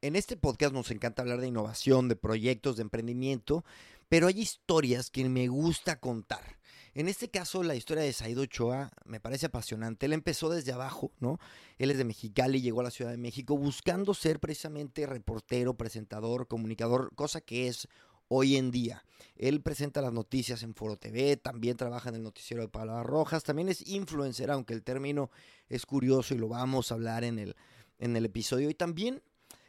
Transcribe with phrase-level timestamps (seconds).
[0.00, 3.64] En este podcast nos encanta hablar de innovación, de proyectos, de emprendimiento,
[4.08, 6.56] pero hay historias que me gusta contar.
[6.94, 10.06] En este caso, la historia de Saido Ochoa me parece apasionante.
[10.06, 11.40] Él empezó desde abajo, ¿no?
[11.78, 16.46] Él es de Mexicali, llegó a la Ciudad de México buscando ser precisamente reportero, presentador,
[16.46, 17.88] comunicador, cosa que es
[18.28, 19.04] hoy en día.
[19.34, 23.42] Él presenta las noticias en Foro TV, también trabaja en el noticiero de Palabras Rojas,
[23.42, 25.32] también es influencer, aunque el término
[25.68, 27.56] es curioso y lo vamos a hablar en el,
[27.98, 28.70] en el episodio.
[28.70, 29.22] Y también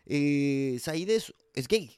[0.10, 1.98] eh, Said es, gay.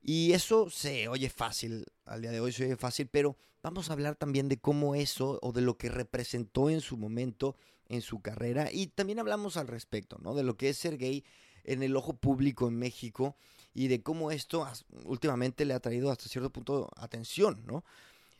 [0.00, 3.92] Y eso se oye fácil, al día de hoy se oye fácil, pero vamos a
[3.92, 7.56] hablar también de cómo eso o de lo que representó en su momento
[7.88, 8.70] en su carrera.
[8.72, 10.34] Y también hablamos al respecto, ¿no?
[10.34, 11.24] De lo que es ser gay
[11.64, 13.36] en el ojo público en México
[13.74, 14.66] y de cómo esto
[15.04, 17.84] últimamente le ha traído hasta cierto punto atención, ¿no?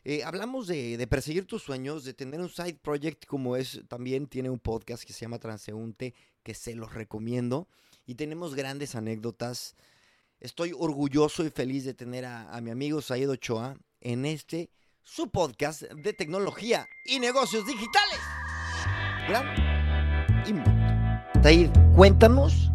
[0.05, 4.27] Eh, hablamos de, de, perseguir tus sueños, de tener un side project como es, también
[4.27, 7.67] tiene un podcast que se llama Transeúnte, que se los recomiendo
[8.09, 9.75] y tenemos grandes anécdotas.
[10.39, 14.71] Estoy orgulloso y feliz de tener a, mi amigo Said Ochoa en este
[15.03, 18.19] su podcast de tecnología y negocios digitales.
[19.27, 19.45] Gran
[21.43, 22.71] Said, cuéntanos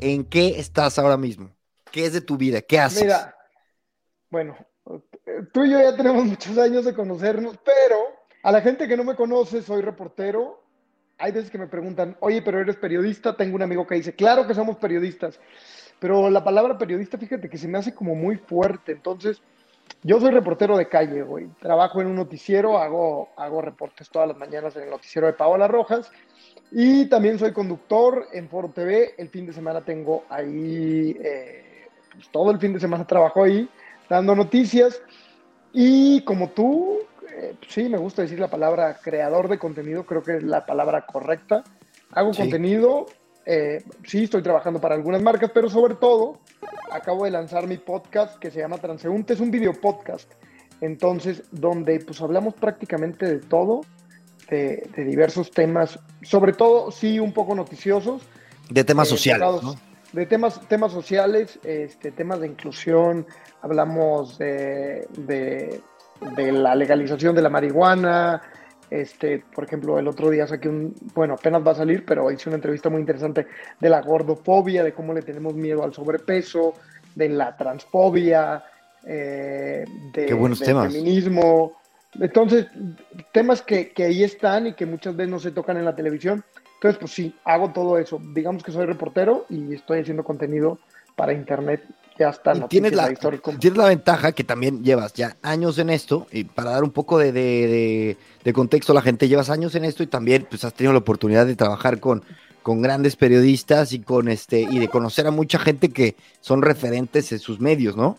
[0.00, 1.54] en qué estás ahora mismo.
[1.92, 2.60] ¿Qué es de tu vida?
[2.60, 3.04] ¿Qué haces?
[3.04, 3.36] Mira,
[4.30, 4.56] bueno,
[5.52, 7.98] tú y yo ya tenemos muchos años de conocernos, pero
[8.42, 10.61] a la gente que no me conoce, soy reportero
[11.22, 13.36] hay veces que me preguntan, oye, pero eres periodista.
[13.36, 15.38] Tengo un amigo que dice, claro que somos periodistas.
[16.00, 18.90] Pero la palabra periodista, fíjate que se me hace como muy fuerte.
[18.90, 19.40] Entonces,
[20.02, 21.46] yo soy reportero de calle, güey.
[21.60, 25.68] Trabajo en un noticiero, hago, hago reportes todas las mañanas en el noticiero de Paola
[25.68, 26.10] Rojas.
[26.72, 29.14] Y también soy conductor en Foro TV.
[29.16, 33.68] El fin de semana tengo ahí, eh, pues todo el fin de semana trabajo ahí,
[34.08, 35.00] dando noticias.
[35.72, 36.98] Y como tú,
[37.42, 41.06] eh, sí, me gusta decir la palabra creador de contenido, creo que es la palabra
[41.06, 41.64] correcta.
[42.12, 43.06] Hago contenido,
[43.44, 46.38] eh, sí, estoy trabajando para algunas marcas, pero sobre todo
[46.92, 50.30] acabo de lanzar mi podcast que se llama Transeúnte, es un video podcast.
[50.80, 53.80] Entonces, donde pues hablamos prácticamente de todo,
[54.48, 58.22] de, diversos temas, sobre todo, sí, un poco noticiosos.
[58.70, 59.48] De temas eh, sociales,
[60.12, 63.26] De temas, temas sociales, este, temas de inclusión,
[63.62, 65.80] hablamos de de
[66.36, 68.42] la legalización de la marihuana.
[68.90, 72.50] Este, por ejemplo, el otro día saqué un, bueno, apenas va a salir, pero hice
[72.50, 73.46] una entrevista muy interesante
[73.80, 76.74] de la gordofobia, de cómo le tenemos miedo al sobrepeso,
[77.14, 78.62] de la transfobia,
[79.06, 81.72] eh, de, del feminismo.
[82.20, 82.66] Entonces,
[83.32, 86.44] temas que, que ahí están y que muchas veces no se tocan en la televisión.
[86.74, 88.20] Entonces, pues sí, hago todo eso.
[88.34, 90.78] Digamos que soy reportero y estoy haciendo contenido
[91.16, 91.84] para internet
[92.18, 92.68] ya está.
[92.68, 93.12] tienes la,
[93.58, 97.18] tienes la ventaja que también llevas ya años en esto, y para dar un poco
[97.18, 98.16] de,
[98.52, 101.46] contexto a la gente, llevas años en esto y también pues, has tenido la oportunidad
[101.46, 102.22] de trabajar con,
[102.62, 107.32] con grandes periodistas y, con este, y de conocer a mucha gente que son referentes
[107.32, 108.18] en sus medios, ¿no?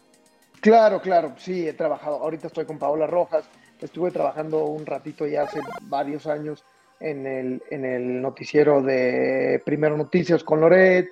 [0.60, 2.18] Claro, claro, sí, he trabajado.
[2.18, 3.44] Ahorita estoy con Paola Rojas,
[3.82, 6.64] estuve trabajando un ratito ya hace varios años
[7.02, 11.10] en el, en el noticiero de Primero Noticias con Loret,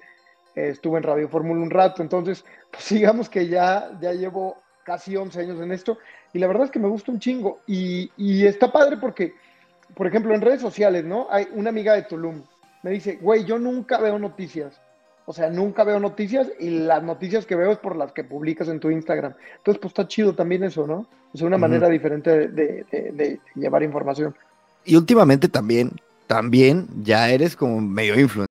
[0.55, 5.39] estuve en Radio Fórmula un rato, entonces, pues digamos que ya, ya llevo casi 11
[5.39, 5.97] años en esto
[6.33, 9.33] y la verdad es que me gusta un chingo y, y está padre porque,
[9.95, 11.27] por ejemplo, en redes sociales, ¿no?
[11.29, 12.43] Hay una amiga de Tulum,
[12.83, 14.79] me dice, güey, yo nunca veo noticias.
[15.25, 18.67] O sea, nunca veo noticias y las noticias que veo es por las que publicas
[18.67, 19.33] en tu Instagram.
[19.57, 21.05] Entonces, pues está chido también eso, ¿no?
[21.33, 24.35] Es una manera diferente de, de, de, llevar información.
[24.83, 25.91] Y últimamente también,
[26.27, 28.50] también ya eres como medio influencer.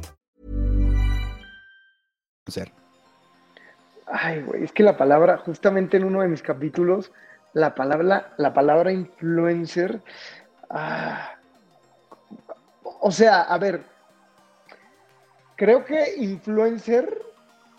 [2.47, 2.71] ser?
[4.07, 7.11] Ay, güey, es que la palabra, justamente en uno de mis capítulos,
[7.53, 10.01] la palabra, la palabra influencer,
[10.69, 11.35] ah,
[12.99, 13.83] o sea, a ver,
[15.55, 17.21] creo que influencer,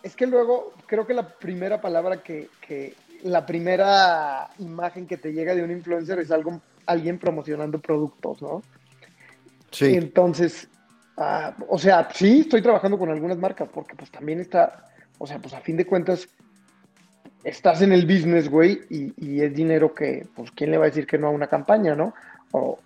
[0.02, 5.32] es que luego, creo que la primera palabra que, que la primera imagen que te
[5.32, 8.62] llega de un influencer es algo, alguien promocionando productos, ¿no?
[9.70, 9.94] Sí.
[9.94, 10.68] Entonces,
[11.16, 14.86] Ah, o sea, sí, estoy trabajando con algunas marcas porque pues también está,
[15.18, 16.28] o sea, pues a fin de cuentas
[17.44, 21.06] estás en el business, güey, y, es dinero que, pues, ¿quién le va a decir
[21.06, 22.14] que no a una campaña, no?
[22.52, 22.78] O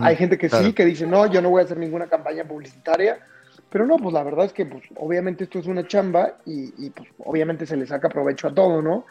[0.00, 3.18] hay gente que sí, que dice, no, yo no voy a hacer ninguna campaña publicitaria,
[3.70, 7.08] Pero no, pues la verdad es que pues, obviamente esto es una chamba y, pues
[7.18, 9.06] obviamente se le saca provecho a todo, ¿no?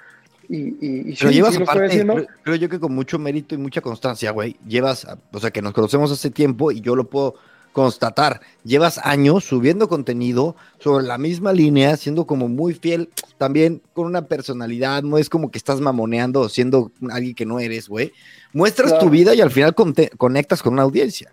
[0.47, 2.05] Y, y, Pero llevas aparte,
[2.43, 5.73] creo, yo que con mucho mérito y mucha constancia, güey, llevas, o sea, que nos
[5.73, 7.35] conocemos hace tiempo y yo lo puedo
[7.71, 14.05] constatar, llevas años subiendo contenido sobre la misma línea, siendo como muy fiel, también con
[14.05, 18.11] una personalidad, no es como que estás mamoneando siendo alguien que no eres, güey.
[18.53, 19.75] Muestras tu vida y al final
[20.17, 21.31] conectas con una audiencia.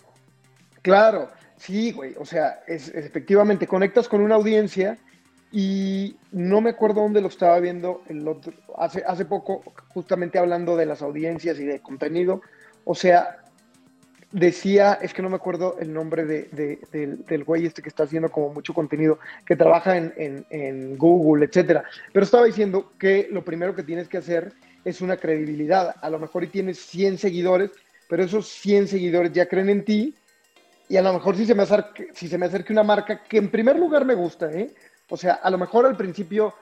[0.83, 4.99] Claro, sí, güey, o sea, es, efectivamente conectas con una audiencia
[5.51, 10.77] y no me acuerdo dónde lo estaba viendo el otro, hace, hace poco, justamente hablando
[10.77, 12.43] de las audiencias y de contenido.
[12.85, 13.39] O sea,
[14.37, 16.79] decía, es que no me acuerdo el nombre de,
[17.27, 21.85] del, güey este que está haciendo como mucho contenido, que trabaja en, en, Google, etcétera.
[22.13, 24.53] Pero estaba diciendo que lo primero que tienes que hacer
[24.85, 25.97] es una credibilidad.
[26.03, 27.71] A lo mejor y tienes 100 seguidores,
[28.09, 30.15] pero esos 100 seguidores ya creen en ti.
[30.89, 33.39] Y a lo mejor si se me acerque, si se me acerque una marca que
[33.39, 34.71] en primer lugar me gusta, ¿eh?
[35.09, 36.55] O sea, a lo mejor al principio,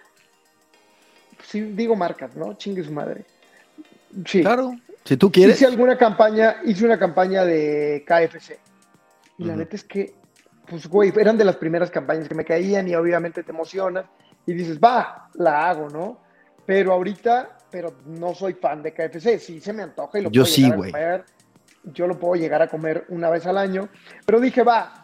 [1.43, 2.55] sí digo marcas, ¿no?
[2.55, 3.25] Chingue su madre.
[4.27, 4.43] Sí.
[4.43, 4.75] Claro,
[5.05, 5.57] si tú quieres.
[5.57, 8.59] Hice alguna campaña, hice una campaña de KFC.
[9.39, 10.15] Y la neta es que,
[10.67, 14.07] pues, güey, eran de las primeras campañas que me caían y obviamente te emocionas
[14.47, 16.21] y dices, va, la hago, ¿no?
[16.67, 19.39] Pero ahorita, pero no soy fan de KFC.
[19.39, 21.25] Sí se me antoja y lo Yo puedo sí, llegar a comer.
[21.85, 23.89] Yo lo puedo llegar a comer una vez al año.
[24.25, 25.04] Pero dije, va,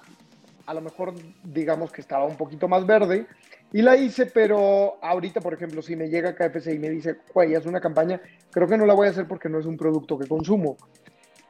[0.71, 1.13] a lo mejor
[1.43, 3.27] digamos que estaba un poquito más verde
[3.73, 7.55] y la hice, pero ahorita, por ejemplo, si me llega KFC y me dice, güey,
[7.55, 8.21] es una campaña,
[8.53, 10.77] creo que no la voy a hacer porque no es un producto que consumo.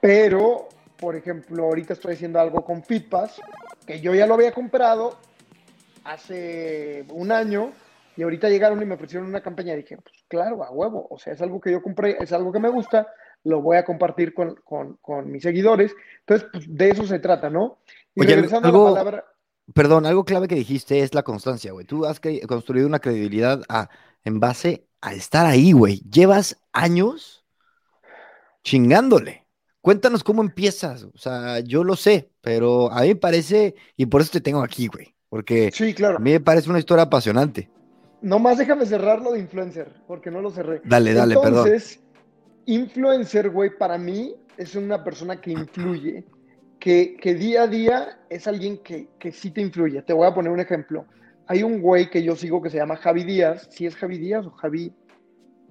[0.00, 3.42] Pero, por ejemplo, ahorita estoy haciendo algo con Fitpass,
[3.86, 5.18] que yo ya lo había comprado
[6.04, 7.72] hace un año
[8.16, 11.18] y ahorita llegaron y me ofrecieron una campaña y dije, pues claro, a huevo, o
[11.18, 13.06] sea, es algo que yo compré, es algo que me gusta,
[13.44, 15.94] lo voy a compartir con, con, con mis seguidores.
[16.20, 17.78] Entonces, pues, de eso se trata, ¿no?
[19.74, 21.86] Perdón, algo clave que dijiste es la constancia, güey.
[21.86, 23.62] Tú has construido una credibilidad
[24.24, 26.00] en base a estar ahí, güey.
[26.10, 27.44] Llevas años
[28.62, 29.46] chingándole.
[29.80, 31.04] Cuéntanos cómo empiezas.
[31.04, 34.62] O sea, yo lo sé, pero a mí me parece, y por eso te tengo
[34.62, 35.14] aquí, güey.
[35.28, 36.16] Porque sí, claro.
[36.16, 37.70] a mí me parece una historia apasionante.
[38.20, 40.82] Nomás déjame cerrarlo de influencer, porque no lo cerré.
[40.84, 41.70] Dale, dale, perdón.
[42.70, 46.24] Influencer, güey, para mí es una persona que influye
[46.80, 50.02] que, día a día es alguien que, que sí te influye.
[50.02, 51.04] Te voy a poner un ejemplo.
[51.46, 53.68] Hay un güey que yo sigo que se llama Javi Díaz.
[53.70, 54.92] ¿Sí es Javi Díaz o Javi?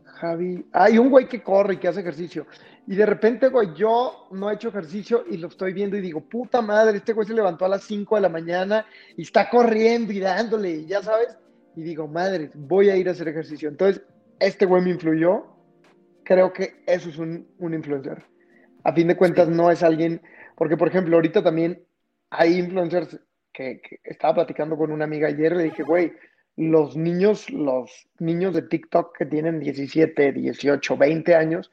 [0.03, 0.65] Javi.
[0.71, 2.45] Hay un güey que corre y que hace ejercicio.
[2.85, 6.21] Y de repente, güey, yo no he hecho ejercicio y lo estoy viendo y digo,
[6.21, 8.85] puta madre, este güey se levantó a las 5 de la mañana
[9.15, 11.37] y está corriendo y dándole, ya sabes.
[11.75, 13.69] Y digo, madre, voy a ir a hacer ejercicio.
[13.69, 14.01] Entonces,
[14.39, 15.58] este güey me influyó.
[16.29, 18.23] Creo que eso es un, un influencer.
[18.83, 20.21] A fin de cuentas, no es alguien
[20.55, 21.81] porque, por ejemplo, ahorita también
[22.29, 23.19] hay influencers
[23.51, 26.13] que, estaba platicando con una amiga ayer, le dije, güey,
[26.55, 27.89] los niños, los
[28.19, 31.71] niños de TikTok que tienen 17, 18, 20 años,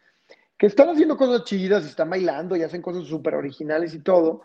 [0.57, 4.41] que están haciendo cosas chidas están bailando y hacen cosas súper originales y todo,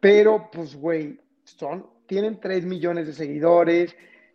[0.00, 3.94] pero pues, güey, son, tienen 3 millones de seguidores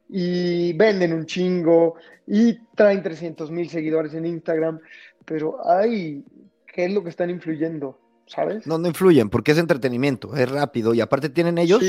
[0.10, 1.96] y venden un chingo
[2.28, 4.80] y traen 300 mil seguidores en Instagram,
[5.26, 6.24] pero, ay,
[6.68, 8.00] ¿qué es lo que están influyendo?
[8.28, 8.66] ¿sabes?
[8.66, 11.84] No, no influyen, porque es entretenimiento, es rápido y aparte tienen ellos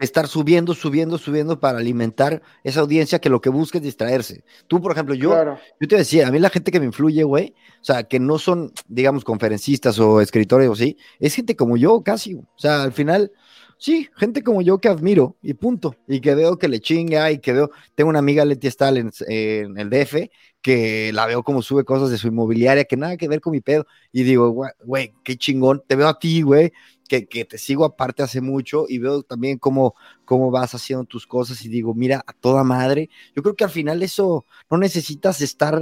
[0.00, 4.44] estar subiendo, subiendo, subiendo para alimentar esa audiencia que lo que busca es distraerse.
[4.66, 5.34] Tú, por ejemplo, yo,
[5.80, 8.38] yo te decía, a mí la gente que me influye, güey, o sea, que no
[8.38, 12.92] son, digamos, conferencistas o escritores o sí, es gente como yo casi, o sea, al
[12.92, 13.32] final
[13.80, 15.94] Sí, gente como yo que admiro y punto.
[16.08, 19.78] Y que veo que le chinga y que veo, tengo una amiga Leti Stahl en,
[19.78, 20.30] el DF
[20.60, 23.60] que la veo como sube cosas de su inmobiliaria que nada que ver con mi
[23.60, 23.86] pedo.
[24.10, 24.50] Y digo,
[24.84, 26.72] güey, qué chingón, te veo a ti, güey,
[27.08, 29.94] que, que, te sigo aparte hace mucho y veo también cómo,
[30.24, 33.08] cómo vas haciendo tus cosas y digo, mira, a toda madre.
[33.36, 35.80] Yo creo que al final eso no necesitas estar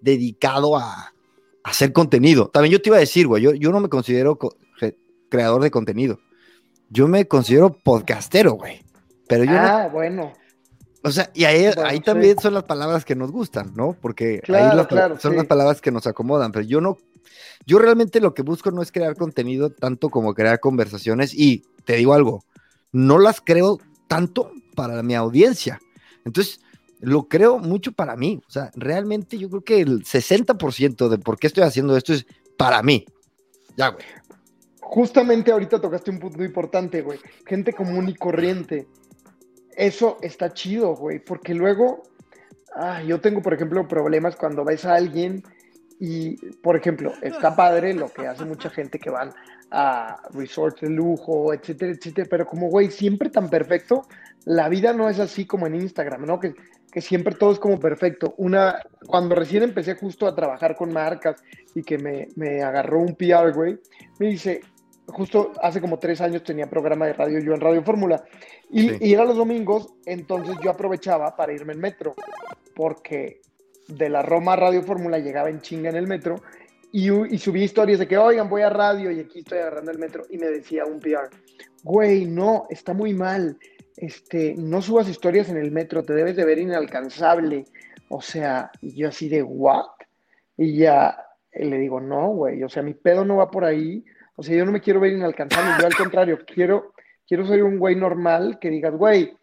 [0.00, 1.12] dedicado a,
[1.62, 2.48] hacer contenido.
[2.48, 4.38] También yo te iba a decir, güey, yo, yo no me considero
[5.28, 6.18] creador de contenido
[6.90, 8.84] yo me considero podcastero, güey.
[9.28, 10.32] Pero yo ah, bueno.
[11.02, 13.96] O sea, y ahí, ahí también son las palabras que nos gustan, ¿no?
[14.00, 14.70] Porque ahí
[15.20, 16.98] son las palabras que nos acomodan, pero yo no,
[17.66, 21.94] yo realmente lo que busco no es crear contenido tanto como crear conversaciones y te
[21.96, 22.44] digo algo,
[22.90, 23.78] no las creo
[24.08, 25.78] tanto para mi audiencia.
[26.24, 26.60] Entonces,
[27.00, 28.40] lo creo mucho para mí.
[28.46, 32.26] O sea, realmente yo creo que el 60% de por qué estoy haciendo esto es
[32.56, 33.06] para mí.
[33.76, 34.04] Ya, güey
[34.88, 37.18] justamente ahorita tocaste un punto importante, güey.
[37.46, 38.86] Gente común y corriente.
[39.76, 42.02] Eso está chido, güey, porque luego,
[42.74, 45.42] ah, yo tengo, por ejemplo, problemas cuando ves a alguien
[46.00, 49.32] y, por ejemplo, está padre lo que hace mucha gente que van
[49.70, 54.08] a resorts de lujo, etcétera, etcétera, pero como, güey, siempre tan perfecto,
[54.46, 56.40] la vida no es así como en Instagram, ¿no?
[56.40, 56.54] Que,
[56.90, 58.34] que siempre todo es como perfecto.
[58.38, 61.42] Una, cuando recién empecé justo a trabajar con marcas
[61.74, 63.78] y que me, me agarró un PR, güey,
[64.18, 64.62] me dice,
[65.08, 68.24] justo hace como tres años tenía programa de radio yo en Radio Fórmula.
[68.70, 72.14] Y, y, era los domingos, entonces yo aprovechaba para irme en metro,
[72.74, 73.40] porque
[73.88, 76.42] de la Roma a Radio Fórmula llegaba en chinga en el metro
[76.92, 79.98] y, y, subí historias de que, oigan, voy a radio y aquí estoy agarrando el
[79.98, 81.28] metro y me decía un PR,
[81.82, 83.58] güey, no, está muy mal,
[83.96, 87.64] este, no subas historias en el metro, te debes de ver inalcanzable,
[88.08, 89.84] o sea, y yo así de, ¿what?
[90.56, 94.04] Y ya le digo, no, güey, o sea, mi pedo no va por ahí,
[94.38, 96.92] o sea, yo no me quiero ver inalcanzable, yo al contrario, quiero,
[97.26, 99.36] quiero ser un güey normal que digas, güey,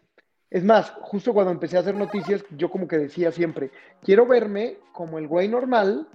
[0.48, 3.70] es más, justo cuando empecé a hacer noticias, yo como que decía siempre,
[4.02, 6.08] quiero verme como el güey normal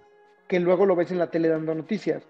[0.48, 2.24] que luego lo ves en la tele dando noticias.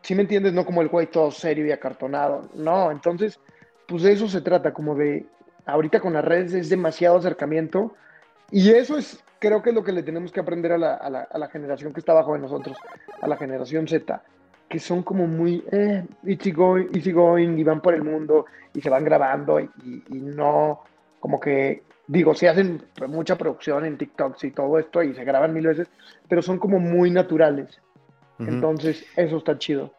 [0.00, 0.54] ¿Sí me entiendes?
[0.54, 2.48] No como el güey todo serio y acartonado.
[2.54, 3.38] No, entonces,
[3.86, 5.26] pues de eso se trata, como de,
[5.66, 7.94] ahorita con las redes es demasiado acercamiento
[8.50, 11.10] y eso es, creo que es lo que le tenemos que aprender a la, a
[11.10, 12.78] la, a la generación que está abajo de nosotros,
[13.20, 14.22] a la generación Z
[14.70, 18.80] que son como muy eh, easy going, easy going y van por el mundo y
[18.80, 20.82] se van grabando y, y, no,
[21.18, 25.52] como que, digo, se hacen mucha producción en TikToks y todo esto y se graban
[25.52, 25.88] mil veces,
[26.28, 27.80] pero son como muy naturales.
[28.38, 29.92] Entonces, eso está chido.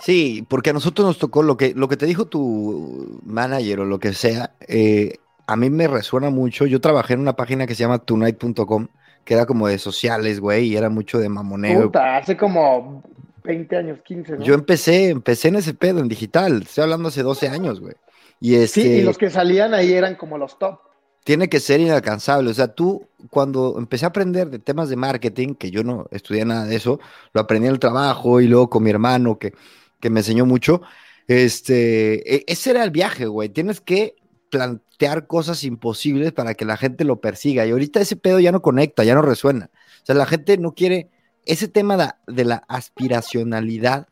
[0.00, 3.84] Sí, porque a nosotros nos tocó lo que, lo que te dijo tu manager o
[3.84, 6.66] lo que sea, eh, a mí me resuena mucho.
[6.66, 8.88] Yo trabajé en una página que se llama tonight.com,
[9.24, 11.82] que era como de sociales, güey, y era mucho de mamoneo.
[11.82, 13.04] Puta, hace como
[13.44, 14.44] 20 años, 15, ¿no?
[14.44, 16.62] Yo empecé, empecé en ese pedo, en digital.
[16.62, 17.94] Estoy hablando hace 12 años, güey.
[18.40, 20.78] Y este, sí, y los que salían ahí eran como los top.
[21.24, 22.50] Tiene que ser inalcanzable.
[22.50, 26.44] O sea, tú, cuando empecé a aprender de temas de marketing, que yo no estudié
[26.44, 27.00] nada de eso,
[27.32, 29.52] lo aprendí en el trabajo y luego con mi hermano, que,
[30.00, 30.82] que me enseñó mucho.
[31.26, 33.48] Este, e, ese era el viaje, güey.
[33.50, 34.16] Tienes que
[34.50, 37.66] plantear cosas imposibles para que la gente lo persiga.
[37.66, 39.70] Y ahorita ese pedo ya no conecta, ya no resuena.
[40.02, 41.10] O sea, la gente no quiere
[41.46, 44.08] ese tema de, la aspiracionalidad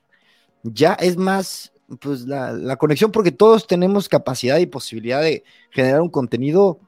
[0.63, 6.11] ya es más, pues, la, conexión, porque todos tenemos capacidad y posibilidad de generar un
[6.11, 6.79] contenido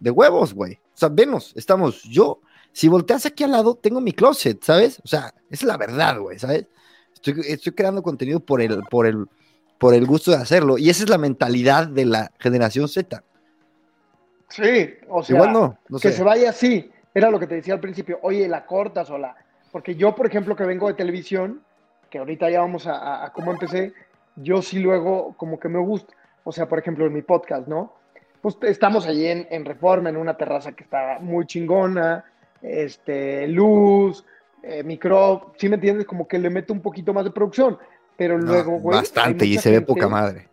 [0.00, 0.74] de huevos, güey.
[0.74, 2.40] O sea, vemos, estamos, yo,
[2.72, 5.00] si volteas aquí al lado, tengo mi closet, ¿sabes?
[5.04, 6.66] O sea, es la verdad, güey, ¿sabes?
[7.14, 9.26] Estoy, estoy creando contenido por el, por, el,
[9.78, 10.78] por el gusto de hacerlo.
[10.78, 13.22] Y esa es la mentalidad de la generación Z.
[14.48, 16.90] Sí, o sea, no, que se vaya así.
[17.14, 19.34] Era lo que te decía al principio, oye, la cortas o la,
[19.72, 21.62] porque yo, por ejemplo, que vengo de televisión,
[22.10, 23.94] que ahorita ya vamos a, cómo empecé,
[24.36, 26.14] yo sí luego como que me gusta,
[26.44, 27.94] o sea, por ejemplo, en mi podcast, ¿no?
[28.42, 32.24] Pues estamos allí en, Reforma, en una terraza que está muy chingona,
[32.60, 34.24] este, luz,
[34.62, 36.06] eh, micro, ¿sí me entiendes?
[36.06, 37.78] Como que le meto un poquito más de producción,
[38.16, 38.98] pero luego, güey...
[38.98, 40.48] Bastante, y se ve poca madre.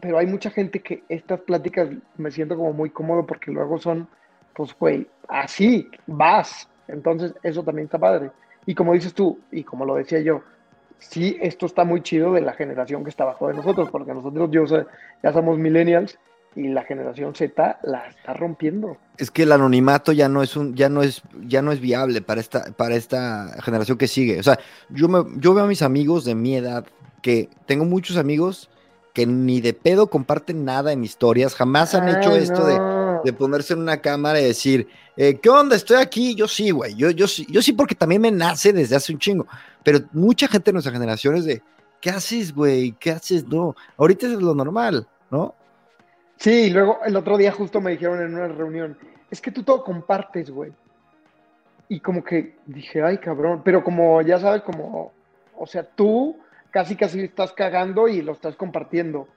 [0.00, 4.08] Pero hay mucha gente que estas pláticas me siento como muy cómodo porque luego son,
[4.54, 8.30] pues, güey, así, vas, entonces, eso también está padre.
[8.66, 10.42] Y como dices tú, y como lo decía yo,
[10.98, 14.50] sí, esto está muy chido de la generación que está abajo de nosotros, porque nosotros
[14.50, 14.64] yo,
[15.22, 16.18] ya somos millennials
[16.54, 18.96] y la generación Z la está rompiendo.
[19.16, 22.20] Es que el anonimato ya no es un, ya no es, ya no es viable
[22.20, 24.38] para esta, para esta generación que sigue.
[24.38, 24.58] O sea,
[24.90, 26.84] yo me, yo veo a mis amigos de mi edad,
[27.22, 28.68] que tengo muchos amigos
[29.14, 33.74] que ni de pedo comparten nada en historias, jamás han hecho esto de de ponerse
[33.74, 35.76] en una cámara y decir, eh, ¿qué onda?
[35.76, 36.34] Estoy aquí.
[36.34, 36.94] Yo sí, güey.
[36.94, 39.46] Yo, yo, sí, yo sí, porque también me nace desde hace un chingo.
[39.82, 41.62] Pero mucha gente de nuestra generación es de,
[42.00, 42.92] ¿qué haces, güey?
[42.92, 43.46] ¿Qué haces?
[43.46, 43.74] No.
[43.96, 45.54] Ahorita es lo normal, ¿no?
[46.36, 48.98] Sí, luego el otro día justo me dijeron en una reunión,
[49.30, 50.72] es que tú todo compartes, güey.
[51.88, 53.62] Y como que dije, ay, cabrón.
[53.64, 55.12] Pero como ya sabes, como,
[55.56, 56.36] o sea, tú
[56.70, 59.28] casi casi estás cagando y lo estás compartiendo.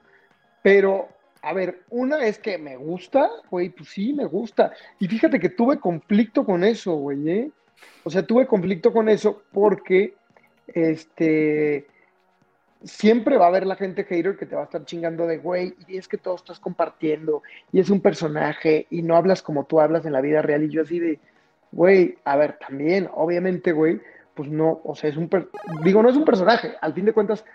[0.64, 1.10] Pero
[1.46, 4.74] a ver, una es que me gusta, güey, pues sí, me gusta.
[4.98, 7.52] Y fíjate que tuve conflicto con eso, güey, ¿eh?
[8.04, 10.16] O sea, tuve conflicto con eso porque,
[10.66, 11.86] este,
[12.84, 15.76] siempre va a haber la gente hater que te va a estar chingando de, güey,
[15.88, 19.80] y es que todo estás compartiendo, y es un personaje, y no hablas como tú
[19.80, 21.20] hablas en la vida real, y yo así de,
[21.72, 24.02] güey, a ver, también, obviamente, güey,
[24.34, 25.30] pues no, o sea, es un,
[25.84, 27.46] digo, no es un personaje, al fin de cuentas,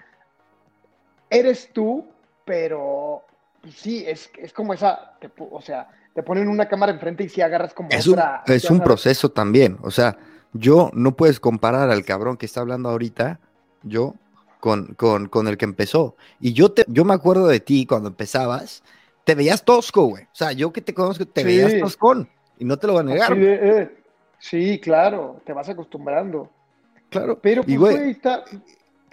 [1.29, 2.07] eres tú,
[2.45, 3.25] pero
[3.61, 5.15] pues sí, es, es como esa,
[5.51, 8.43] o sea, te ponen una cámara enfrente y si agarras como es otra.
[8.47, 10.17] Un, es un proceso también, o sea,
[10.53, 13.39] yo no puedes comparar al cabrón que está hablando ahorita,
[13.83, 14.15] yo,
[14.59, 16.17] con, con, con el que empezó.
[16.41, 18.83] Y yo, te, yo me acuerdo de ti cuando empezabas,
[19.25, 20.25] te veías tosco, güey.
[20.25, 23.05] O sea, yo que te conozco, te veías toscón, y no te lo voy a
[23.05, 23.33] negar.
[23.37, 23.97] Eh,
[24.39, 26.51] sí, claro, te vas acostumbrando.
[27.11, 27.39] Claro.
[27.41, 28.45] Pero, pues, y, güey, está,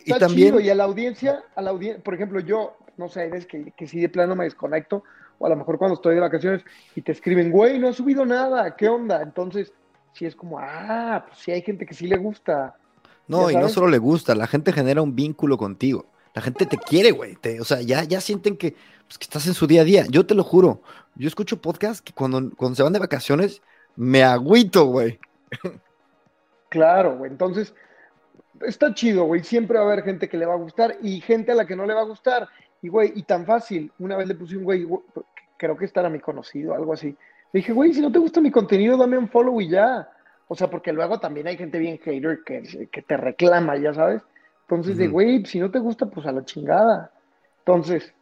[0.03, 0.59] y también- chido.
[0.59, 3.71] Y a la audiencia, a la audiencia, por ejemplo, yo, no sé, hay veces que,
[3.71, 5.03] que sí de plano me desconecto,
[5.39, 6.63] o a lo mejor cuando estoy de vacaciones
[6.95, 9.21] y te escriben, güey, no has subido nada, ¿qué onda?
[9.21, 9.71] Entonces,
[10.13, 12.75] sí es como, ah, pues sí hay gente que sí le gusta.
[13.27, 16.05] No, y no solo le gusta, la gente genera un vínculo contigo.
[16.33, 17.35] La gente te quiere, güey.
[17.35, 18.75] te- o sea, ya, ya sienten que,
[19.07, 20.05] pues, que estás en su día a día.
[20.09, 20.81] Yo te lo juro.
[21.15, 23.61] Yo escucho podcasts que cuando, cuando se van de vacaciones
[23.95, 25.19] me agüito, güey.
[26.69, 27.31] Claro, güey.
[27.31, 27.73] Entonces,
[28.61, 29.43] está chido, güey.
[29.43, 31.75] Siempre va a haber gente que le va a gustar y gente a la que
[31.75, 32.47] no le va a gustar.
[32.81, 33.91] Y, güey, y tan fácil.
[33.99, 35.01] Una vez le puse un güey, güey,
[35.57, 37.07] creo que era mi conocido, algo así.
[37.53, 40.09] Le dije, güey, si no te gusta mi contenido, dame un follow y ya.
[40.47, 44.21] O sea, porque luego también hay gente bien hater que, que te reclama, ya sabes.
[44.61, 45.13] Entonces, de, Ujú.
[45.13, 47.11] güey, si no te gusta, pues a la chingada.
[47.59, 48.13] Entonces,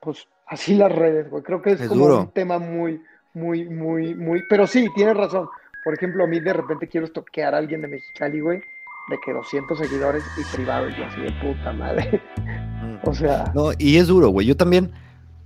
[0.00, 1.42] pues así las redes, güey.
[1.42, 2.20] Creo que es, Es como duro.
[2.20, 3.02] un tema muy,
[3.34, 4.42] muy, muy, muy.
[4.48, 5.48] Pero sí, tienes razón.
[5.82, 8.60] Por ejemplo, a mí de repente quiero estoquear a alguien de Mexicali, güey,
[9.08, 12.20] de que 200 seguidores y privado, y yo así de puta madre.
[13.06, 14.46] O sea, No, y es duro, güey.
[14.46, 14.92] Yo también,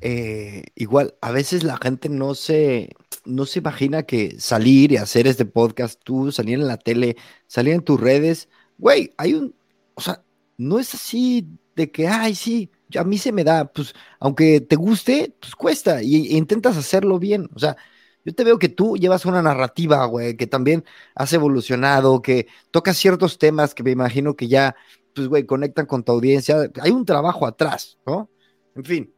[0.00, 2.90] eh, igual, a veces la gente no se,
[3.25, 7.75] no se imagina que salir y hacer este podcast, tú salir en la tele, salir
[7.75, 8.49] en tus redes,
[8.79, 9.55] güey, hay un,
[9.95, 10.23] o sea,
[10.57, 14.76] no es así de que, ay, sí, a mí se me da, pues, aunque te
[14.76, 17.49] guste, pues cuesta y, e intentas hacerlo bien.
[17.55, 17.76] O sea,
[18.25, 22.97] yo te veo que tú llevas una narrativa, güey, que también has evolucionado, que tocas
[22.99, 24.76] ciertos temas que me imagino que ya,
[25.14, 26.71] pues, güey, conectan con tu audiencia.
[26.81, 28.31] Hay un trabajo atrás, ¿no?
[28.75, 29.14] En fin.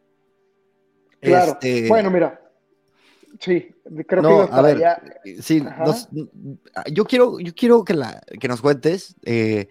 [1.21, 1.53] claro.
[1.53, 2.39] Este, Bueno, mira.
[3.41, 3.75] Sí,
[4.07, 5.03] creo no, que a ver, allá.
[5.41, 6.09] sí, nos-
[6.93, 9.69] yo quiero, yo quiero que, la, que nos cuentes, eh,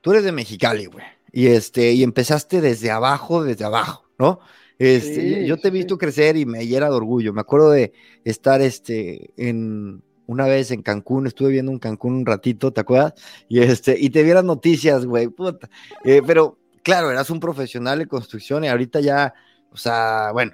[0.00, 4.38] tú eres de Mexicali, güey, y este, y empezaste desde abajo, desde abajo, ¿no?
[4.78, 5.98] Este, Sí, yo- te he visto sí.
[5.98, 7.32] crecer y me llena de orgullo.
[7.32, 7.92] Me acuerdo de
[8.24, 13.14] estar este, en una vez en Cancún, estuve viendo en Cancún un ratito, ¿te acuerdas?
[13.48, 15.68] Y este, y te vieran noticias, güey, puta.
[16.04, 19.34] Eh, pero claro, eras un profesional en construcción y ahorita ya,
[19.70, 20.52] o sea, bueno,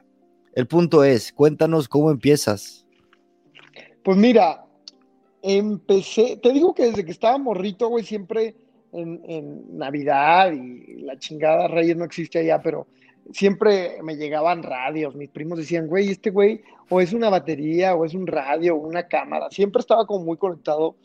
[0.55, 2.87] el punto es, cuéntanos cómo empiezas.
[4.03, 4.65] Pues mira,
[5.43, 8.57] empecé, te digo que desde que estaba morrito, güey, siempre
[8.93, 12.87] en, en Navidad y la chingada Reyes no existe allá, pero
[13.33, 18.05] siempre me llegaban radios, mis primos decían, güey, este güey, o es una batería, o
[18.05, 20.97] es un radio, o una cámara, siempre estaba como muy conectado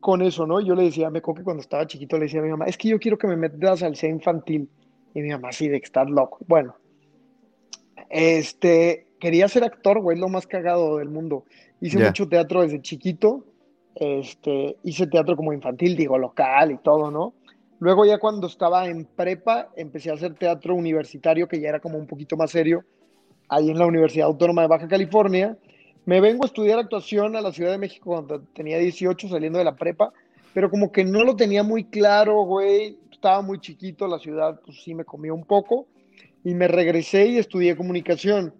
[0.00, 0.60] con eso, ¿no?
[0.60, 2.78] Yo le decía, me acuerdo que cuando estaba chiquito le decía a mi mamá, es
[2.78, 4.68] que yo quiero que me metas al C infantil,
[5.14, 6.38] y mi mamá, sí, de que estás loco.
[6.46, 6.76] Bueno,
[8.08, 11.44] este, quería ser actor, güey, lo más cagado del mundo.
[11.80, 13.44] Hice mucho teatro desde chiquito,
[13.94, 17.34] este, hice teatro como infantil, digo, local y todo, ¿no?
[17.80, 21.96] Luego ya cuando estaba en prepa, empecé a hacer teatro universitario, que ya era como
[21.96, 22.84] un poquito más serio,
[23.48, 25.56] ahí en la Universidad Autónoma de Baja California.
[26.04, 29.64] Me vengo a estudiar actuación a la Ciudad de México cuando tenía 18, saliendo de
[29.64, 30.12] la prepa,
[30.54, 32.98] pero como que no lo tenía muy claro, güey.
[33.12, 35.86] Estaba muy chiquito, la ciudad pues sí me comió un poco.
[36.42, 38.54] Y me regresé y estudié comunicación.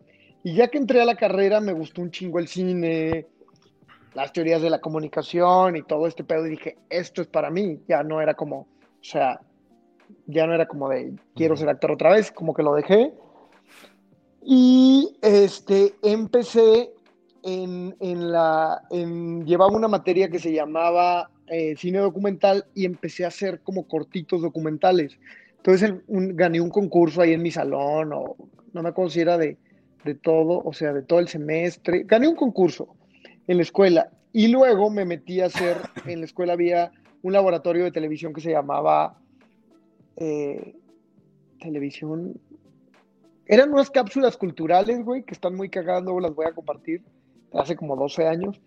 [0.45, 3.27] Y ya que entré a la carrera, me gustó un chingo el cine,
[4.15, 6.47] las teorías de la comunicación y todo este pedo.
[6.47, 7.81] Y dije, esto es para mí.
[7.89, 8.67] Ya no era como,
[9.11, 9.41] sea,
[10.27, 13.13] ya no era como de quiero ser actor otra vez, como que lo dejé.
[14.43, 16.91] Y este, empecé
[17.43, 23.25] en, en la, en, llevaba una materia que se llamaba eh, cine documental y empecé
[23.25, 25.19] a hacer como cortitos documentales.
[25.57, 28.37] Entonces el- un- gané un concurso ahí en mi salón, o
[28.73, 29.59] no me acuerdo si era de,
[30.05, 32.05] de todo, o sea, de todo el semestre.
[32.05, 32.97] Gané un concurso
[33.47, 36.93] en la escuela y luego me metí a hacer, en la escuela había
[37.23, 39.19] un laboratorio de televisión que se llamaba
[40.17, 40.75] eh,
[41.61, 42.41] televisión.
[43.47, 47.03] Eran unas cápsulas culturales, güey, que están muy cagadas, luego las voy a compartir,
[47.53, 48.61] hace como 12 años.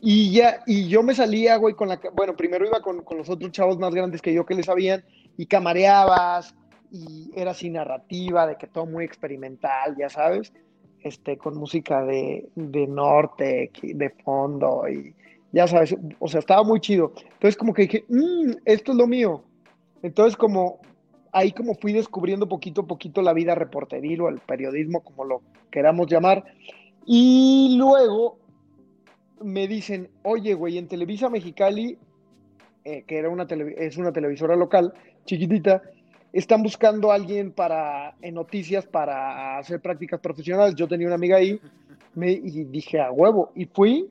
[0.00, 3.28] Y ya, y yo me salía, güey, con la, bueno, primero iba con, con los
[3.28, 5.04] otros chavos más grandes que yo que le sabían,
[5.36, 6.54] y camareabas,
[6.90, 10.52] y era así narrativa, de que todo muy experimental, ya sabes,
[11.04, 15.14] este, con música de, de norte, de fondo, y
[15.52, 17.12] ya sabes, o sea, estaba muy chido.
[17.34, 19.44] Entonces como que dije, "Mm, esto es lo mío.
[20.02, 20.80] Entonces como,
[21.32, 25.42] ahí como fui descubriendo poquito a poquito la vida reporteril o el periodismo, como lo
[25.70, 26.44] queramos llamar,
[27.06, 28.38] y luego
[29.42, 31.98] me dicen, oye, güey, en Televisa Mexicali,
[32.84, 34.92] eh, que era una es una televisora local,
[35.24, 35.82] chiquitita,
[36.32, 40.74] están buscando a alguien para, en noticias para hacer prácticas profesionales.
[40.74, 41.60] Yo tenía una amiga ahí
[42.14, 44.08] me, y dije, a huevo, y fui,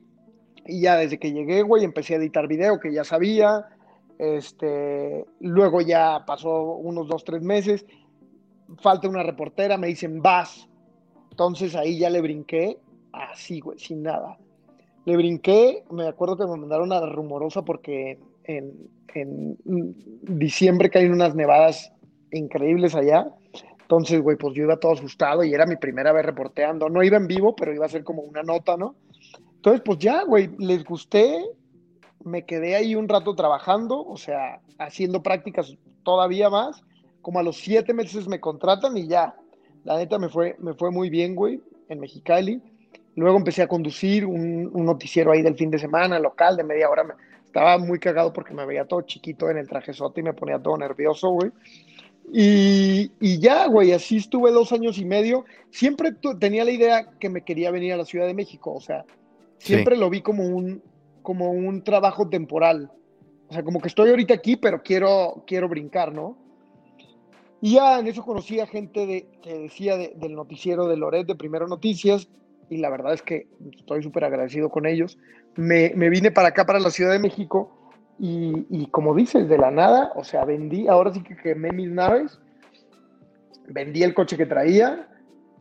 [0.66, 3.66] y ya desde que llegué, güey, empecé a editar video, que ya sabía,
[4.18, 7.84] este, luego ya pasó unos dos, tres meses,
[8.80, 10.68] falta una reportera, me dicen, vas,
[11.30, 12.78] entonces ahí ya le brinqué,
[13.12, 14.38] así, güey, sin nada.
[15.04, 18.72] Le brinqué, me acuerdo que me mandaron a la rumorosa porque en,
[19.14, 19.56] en
[20.22, 21.92] diciembre caen unas nevadas
[22.30, 23.26] increíbles allá.
[23.80, 26.88] Entonces, güey, pues yo iba todo asustado y era mi primera vez reporteando.
[26.88, 28.94] No iba en vivo, pero iba a ser como una nota, ¿no?
[29.62, 31.40] Entonces, pues ya, güey, les gusté,
[32.24, 36.82] me quedé ahí un rato trabajando, o sea, haciendo prácticas todavía más.
[37.20, 39.36] Como a los siete meses me contratan y ya.
[39.84, 42.60] La neta me fue, me fue muy bien, güey, en Mexicali.
[43.14, 46.90] Luego empecé a conducir un, un noticiero ahí del fin de semana, local, de media
[46.90, 47.04] hora.
[47.46, 50.76] Estaba muy cagado porque me veía todo chiquito en el trajezote y me ponía todo
[50.76, 51.52] nervioso, güey.
[52.32, 55.44] Y, y, ya, güey, así estuve dos años y medio.
[55.70, 59.04] Siempre tenía la idea que me quería venir a la Ciudad de México, o sea,
[59.62, 60.00] siempre sí.
[60.00, 60.82] lo vi como un,
[61.22, 62.90] como un trabajo temporal.
[63.48, 66.36] O sea, como que estoy ahorita aquí, pero quiero, quiero brincar, ¿no?
[67.60, 71.26] Y ya en eso conocí a gente de, que decía de, del noticiero de Loret,
[71.26, 72.28] de Primero Noticias,
[72.68, 73.46] y la verdad es que
[73.78, 75.18] estoy súper agradecido con ellos.
[75.54, 77.70] Me, me vine para acá, para la Ciudad de México,
[78.18, 81.88] y, y, como dices, de la nada, o sea, vendí, ahora sí que quemé mis
[81.88, 82.40] naves,
[83.68, 85.08] vendí el coche que traía,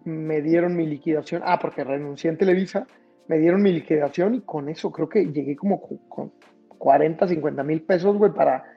[0.03, 2.87] me dieron mi liquidación, ah, porque renuncié en Televisa,
[3.27, 6.31] me dieron mi liquidación y con eso creo que llegué como con
[6.77, 8.73] 40, 50 mil pesos, güey, para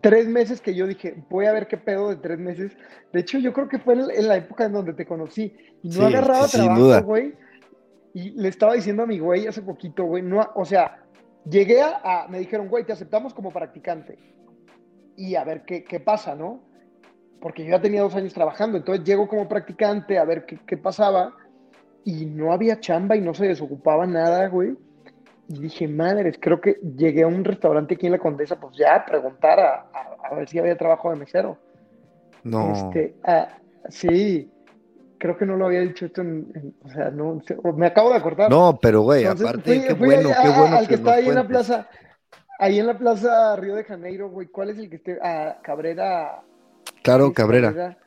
[0.00, 2.76] tres meses que yo dije, voy a ver qué pedo de tres meses.
[3.12, 5.94] De hecho, yo creo que fue en la época en donde te conocí y no
[5.94, 7.34] sí, agarraba trabajo, güey.
[8.14, 11.02] Y le estaba diciendo a mi güey hace poquito, güey, no, o sea,
[11.48, 14.18] llegué a, a, me dijeron, güey, te aceptamos como practicante.
[15.16, 16.62] Y a ver qué, qué, pasa, ¿no?
[17.40, 20.76] Porque yo ya tenía dos años trabajando, entonces llego como practicante a ver qué, qué
[20.76, 21.34] pasaba
[22.04, 24.76] y no había chamba y no se desocupaba nada, güey.
[25.48, 28.96] Y dije, madres, creo que llegué a un restaurante aquí en la Condesa, pues ya
[28.96, 31.58] a preguntar a, a, a ver si había trabajo de mesero.
[32.44, 32.72] No.
[32.72, 33.14] Este,
[33.88, 34.50] sí,
[35.18, 37.40] creo que no lo había dicho esto en, en, o sea, no,
[37.76, 38.50] me acabo de acordar.
[38.50, 41.28] No, pero güey, aparte, fui, qué, fui bueno, qué bueno, Al que, que está ahí
[41.28, 41.88] en la plaza,
[42.58, 45.18] ahí en la plaza Río de Janeiro, güey, ¿cuál es el que esté?
[45.22, 46.42] A Cabrera.
[47.02, 47.68] Claro, Cabrera.
[47.68, 47.98] Cabrera.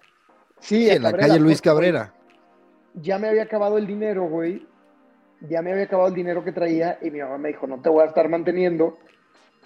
[0.60, 2.14] Sí, sí en la calle Luis Cabrera.
[3.02, 4.66] Ya me había acabado el dinero, güey.
[5.42, 7.90] Ya me había acabado el dinero que traía y mi mamá me dijo, no te
[7.90, 8.98] voy a estar manteniendo.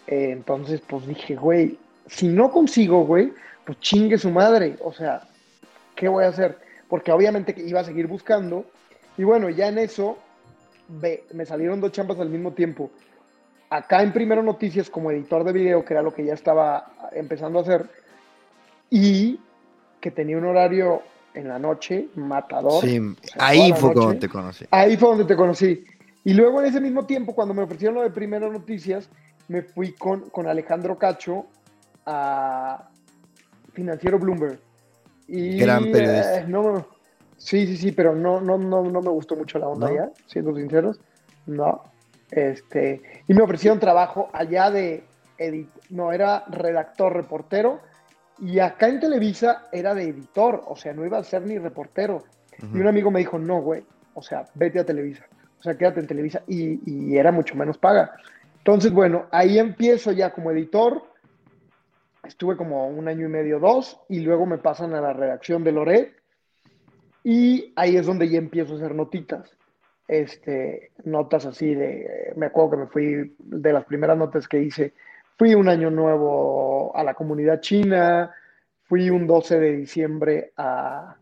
[0.08, 3.34] Eh, entonces, pues dije, güey, si no consigo, güey,
[3.66, 4.76] pues chingue su madre.
[4.82, 5.22] O sea,
[5.96, 6.58] ¿qué voy a hacer?
[6.90, 8.66] porque obviamente iba a seguir buscando.
[9.18, 10.18] Y bueno, ya en eso
[10.88, 12.90] ve, me salieron dos chambas al mismo tiempo.
[13.70, 17.60] Acá en Primero Noticias como editor de video, que era lo que ya estaba empezando
[17.60, 17.86] a hacer,
[18.90, 19.40] y
[20.02, 21.04] que tenía un horario
[21.40, 22.84] en la noche, matador.
[22.84, 24.66] Sí, o sea, ahí fue cuando te conocí.
[24.72, 25.84] Ahí fue donde te conocí.
[26.24, 29.10] Y luego en ese mismo tiempo, cuando me ofrecieron lo de Primero Noticias,
[29.48, 31.46] me fui con, con Alejandro Cacho
[32.06, 32.90] a
[33.74, 34.60] Financiero Bloomberg.
[35.28, 36.42] Y, Gran periodista.
[36.42, 36.88] Eh, no,
[37.38, 39.96] sí, sí, sí, pero no, no, no, no me gustó mucho la onda ¿No?
[39.96, 41.00] ya, siendo sinceros.
[41.46, 41.84] No.
[42.32, 45.04] Este, y me ofrecieron trabajo allá de
[45.40, 47.80] edit no, era redactor, reportero,
[48.42, 52.24] y acá en Televisa era de editor, o sea, no iba a ser ni reportero.
[52.62, 52.76] Uh -huh.
[52.78, 55.26] Y un amigo me dijo, no, güey, o sea, vete a Televisa,
[55.60, 58.12] o sea, quédate en Televisa, y, y era mucho menos paga.
[58.58, 61.04] Entonces, bueno, ahí empiezo ya como editor,
[62.24, 65.72] estuve como un año y medio, dos, y luego me pasan a la redacción de
[65.72, 66.14] Loret,
[67.24, 69.56] y ahí es donde ya empiezo a hacer notitas.
[70.08, 74.94] Este, notas así de, me acuerdo que me fui de las primeras notas que hice,
[75.40, 78.30] fui un año nuevo a la comunidad china,
[78.84, 81.16] fui un 12 de diciembre a,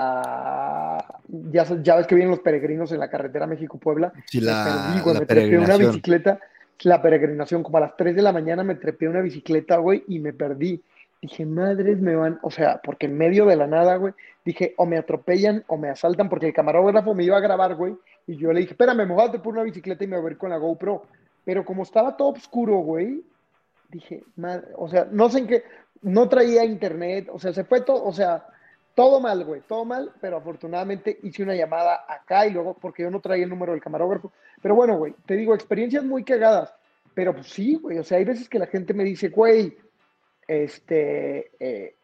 [0.00, 4.70] a ya, ya, ves que vienen los peregrinos en la carretera México-Puebla, sí, la, me
[4.70, 6.40] perdí, güey, me trepé una bicicleta,
[6.82, 10.18] la peregrinación, como a las 3 de la mañana me trepé una bicicleta, güey, y
[10.18, 10.82] me perdí.
[11.22, 14.12] Dije, madres, me van, o sea, porque en medio de la nada, güey,
[14.44, 17.94] dije, o me atropellan o me asaltan, porque el camarógrafo me iba a grabar, güey,
[18.26, 20.32] y yo le dije, espérame, me voy a por una bicicleta y me voy a
[20.32, 21.04] ir con la GoPro.
[21.44, 23.22] Pero como estaba todo oscuro, güey,
[23.88, 25.64] dije, madre, o sea, no sé en qué,
[26.02, 28.46] no traía internet, o sea, se fue todo, o sea,
[28.94, 33.10] todo mal, güey, todo mal, pero afortunadamente hice una llamada acá y luego, porque yo
[33.10, 34.32] no traía el número del camarógrafo.
[34.62, 36.74] Pero bueno, güey, te digo, experiencias muy cagadas,
[37.14, 39.76] pero pues sí, güey, o sea, hay veces que la gente me dice, güey,
[40.48, 41.96] este, eh,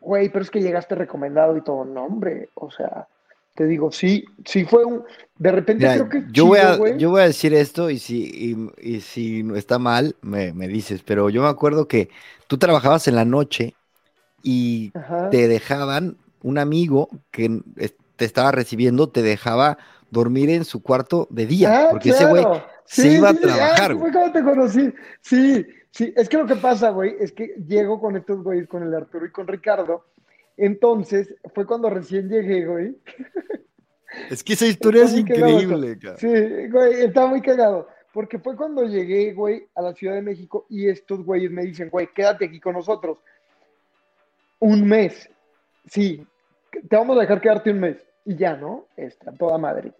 [0.00, 3.08] güey, pero es que llegaste recomendado y todo, no, hombre, o sea,
[3.54, 5.04] te digo, sí, sí fue un,
[5.38, 6.20] de repente Mira, creo que...
[6.32, 6.98] Yo, chido, voy a, güey.
[6.98, 11.02] yo voy a decir esto y si, y, y si está mal, me, me, dices,
[11.04, 12.08] pero yo me acuerdo que
[12.46, 13.74] tú trabajabas en la noche
[14.42, 15.30] y Ajá.
[15.30, 17.62] te dejaban, un amigo que
[18.16, 19.78] te estaba recibiendo, te dejaba
[20.10, 22.36] dormir en su cuarto de día, Ah, porque claro.
[22.36, 24.94] ese güey Sí, se iba sí, a ah, trabajar, fue te conocí.
[25.20, 28.82] Sí, sí, es que lo que pasa, güey, es que llego con estos güeyes, con
[28.82, 30.04] el Arturo y con Ricardo.
[30.56, 32.96] Entonces, fue cuando recién llegué, güey.
[34.30, 36.16] Es que esa historia es cagado increíble, cara.
[36.18, 37.88] Sí, güey, está muy cagado.
[38.14, 41.90] porque fue cuando llegué, güey, a la Ciudad de México y estos güeyes me dicen,
[41.90, 43.18] güey, quédate aquí con nosotros.
[44.60, 45.28] Un mes.
[45.88, 46.24] Sí,
[46.88, 47.96] te vamos a dejar quedarte un mes.
[48.24, 48.86] Y ya, ¿no?
[48.96, 49.92] Está toda madre.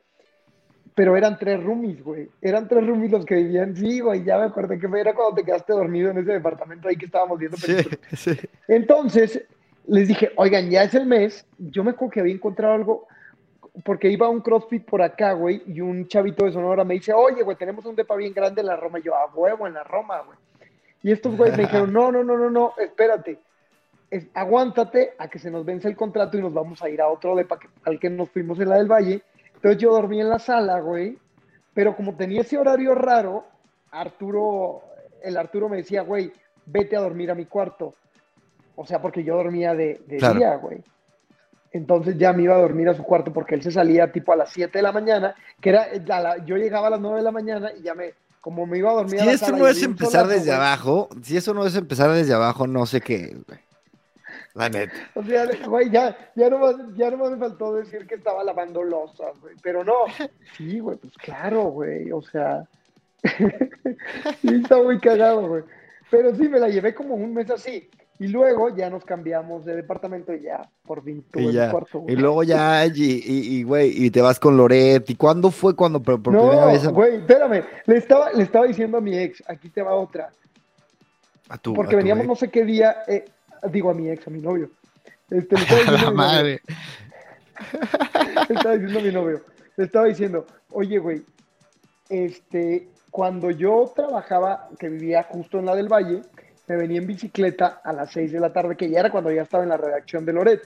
[0.94, 2.28] Pero eran tres roomies, güey.
[2.40, 3.74] Eran tres roomies los que vivían.
[3.74, 6.96] Sí, güey, ya me acordé que era cuando te quedaste dormido en ese departamento ahí
[6.96, 7.56] que estábamos viendo.
[7.56, 7.74] Sí,
[8.12, 8.38] sí.
[8.68, 9.44] Entonces,
[9.86, 11.46] les dije, oigan, ya es el mes.
[11.58, 13.06] Yo me acuerdo que había encontrado algo
[13.82, 17.12] porque iba a un CrossFit por acá, güey, y un chavito de Sonora me dice,
[17.12, 19.00] oye, güey, tenemos un depa bien grande en la Roma.
[19.00, 20.38] Y yo, a huevo, en la Roma, güey.
[21.02, 23.38] Y estos güeyes me dijeron, no, no, no, no, no, espérate.
[24.32, 27.34] aguántate a que se nos vence el contrato y nos vamos a ir a otro
[27.34, 29.22] depa que, al que nos fuimos en la del Valle.
[29.54, 31.18] Entonces yo dormí en la sala, güey,
[31.74, 33.44] pero como tenía ese horario raro,
[33.90, 34.82] Arturo,
[35.22, 36.32] el Arturo me decía, güey,
[36.66, 37.94] vete a dormir a mi cuarto.
[38.76, 40.82] O sea, porque yo dormía de, día, güey.
[41.72, 44.36] Entonces ya me iba a dormir a su cuarto porque él se salía tipo a
[44.36, 45.88] las 7 de la mañana, que era,
[46.44, 48.94] yo llegaba a las 9 de la mañana y ya me, como me iba a
[48.94, 52.66] dormir si eso no es empezar desde abajo, si eso no es empezar desde abajo,
[52.68, 53.58] no sé qué, güey.
[54.54, 54.94] La neta.
[55.14, 59.38] O sea, güey, ya, ya, no, ya no me faltó decir que estaba lavando losas,
[59.40, 59.56] güey.
[59.60, 59.94] Pero no,
[60.56, 62.12] sí, güey, pues claro, güey.
[62.12, 62.64] O sea,
[64.42, 65.64] sí, está muy cagado, güey.
[66.08, 67.90] Pero sí, me la llevé como un mes así.
[68.18, 72.04] Y luego ya nos cambiamos de departamento y ya por fin tuve y cuarto.
[72.06, 75.08] Y luego ya, y, güey, y, te vas con Loret.
[75.10, 76.86] ¿Y cuándo fue cuando por, primera vez?
[76.88, 77.64] güey, espérame.
[77.86, 80.30] Le estaba, le estaba diciendo a mi ex, aquí te va otra.
[81.48, 83.24] A tu, Porque veníamos no sé qué día, eh,
[83.70, 84.70] digo a mi ex, a mi novio.
[85.30, 86.60] Este, le estaba a mi madre.
[88.48, 89.40] le estaba diciendo a mi novio.
[89.76, 91.24] Le estaba diciendo, oye, güey,
[92.08, 96.22] este, cuando yo trabajaba, que vivía justo en la del Valle,
[96.66, 99.42] me venía en bicicleta a las 6 de la tarde, que ya era cuando ya
[99.42, 100.62] estaba en la redacción de Loret.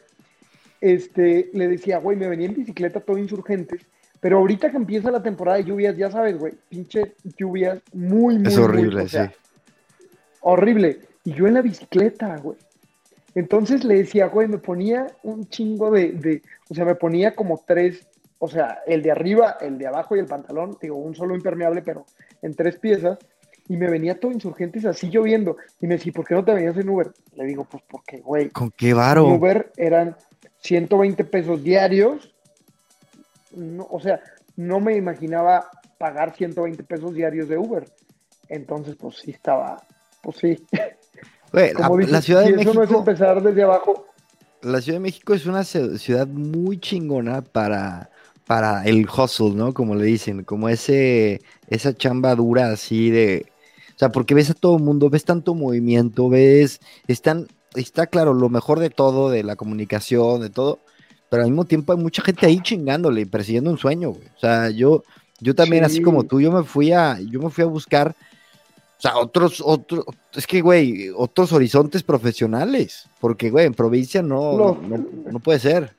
[0.81, 3.83] Este, le decía, güey, me venía en bicicleta todo insurgentes,
[4.21, 8.49] pero ahorita que empieza la temporada de lluvias, ya sabes, güey, pinche lluvias muy, muy,
[8.49, 9.19] Es horrible, sí.
[10.41, 11.01] Horrible.
[11.25, 12.57] Y yo en la bicicleta, güey.
[13.35, 17.63] Entonces le decía, güey, me ponía un chingo de, de, o sea, me ponía como
[17.67, 18.07] tres,
[18.39, 21.83] o sea, el de arriba, el de abajo y el pantalón, digo, un solo impermeable,
[21.83, 22.07] pero
[22.43, 23.19] en tres piezas
[23.69, 25.57] y me venía todo insurgentes así lloviendo.
[25.81, 27.13] Y me decía, ¿por qué no te venías en Uber?
[27.37, 28.49] Le digo, pues porque, güey.
[28.51, 29.27] ¿Con qué varo?
[29.27, 30.17] Uber eran
[30.61, 32.35] 120 pesos diarios.
[33.91, 34.21] o sea,
[34.57, 37.85] no me imaginaba pagar 120 pesos diarios de Uber.
[38.49, 39.83] Entonces, pues sí estaba,
[40.23, 40.67] pues sí.
[41.51, 42.73] Güey, la, Ciudad de México.
[42.73, 44.07] Eso no es empezar desde abajo.
[44.61, 48.11] La Ciudad de México es una ciudad muy chingona para
[48.49, 49.75] para el hustle, ¿no?
[49.75, 53.47] Como le dicen, como ese, esa chamba dura así de,
[53.99, 58.33] o sea, porque ves a todo el mundo, ves tanto movimiento, ves, están, está claro,
[58.33, 60.79] lo mejor de todo, de la comunicación, de todo,
[61.29, 64.29] pero al mismo tiempo hay mucha gente ahí chingándole, persiguiendo un sueño, güey.
[64.37, 65.03] O sea, yo,
[65.41, 69.01] yo también, así como tú, yo me fui a, yo me fui a buscar, o
[69.01, 75.07] sea, otros, otros, es que, güey, otros horizontes profesionales, porque, güey, en provincia no, no,
[75.29, 75.93] no, puede ser.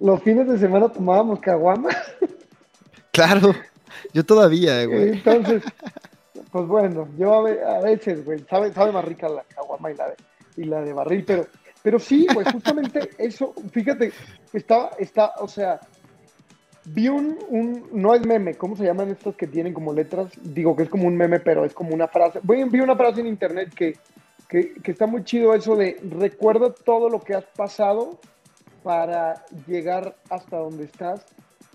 [0.00, 1.90] Los fines de semana tomábamos caguama.
[3.12, 3.54] Claro,
[4.12, 5.10] yo todavía, güey.
[5.10, 5.62] Entonces,
[6.50, 10.16] pues bueno, yo a veces, güey, sabe, sabe más rica la caguama y la de,
[10.56, 11.46] y la de barril, pero,
[11.82, 14.12] pero sí, güey, justamente eso, fíjate,
[14.52, 15.80] estaba, está, o sea,
[16.86, 20.32] vi un, un, no es meme, ¿cómo se llaman estos que tienen como letras?
[20.42, 22.40] Digo que es como un meme, pero es como una frase.
[22.42, 23.96] Voy, vi una frase en internet que,
[24.48, 28.18] que, que está muy chido eso de recuerda todo lo que has pasado
[28.82, 31.24] para llegar hasta donde estás.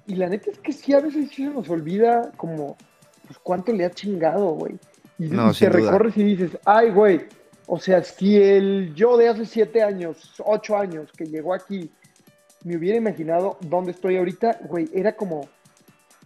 [0.08, 2.78] Y la neta es que sí, a veces sí se nos olvida como
[3.26, 4.76] pues cuánto le ha chingado, güey.
[5.18, 7.22] Y, no, te recorres y dices, ay, güey,
[7.68, 11.90] o sea, si el yo de hace siete años, ocho años que llegó aquí,
[12.64, 15.48] me hubiera imaginado dónde estoy ahorita, güey, era como,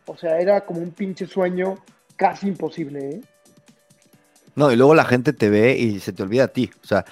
[0.06, 1.78] o sea, era como un pinche sueño
[2.16, 3.22] casi imposible, ¿eh?
[4.56, 6.70] No, y luego la gente te ve y se te olvida a ti.
[6.84, 7.06] O sea,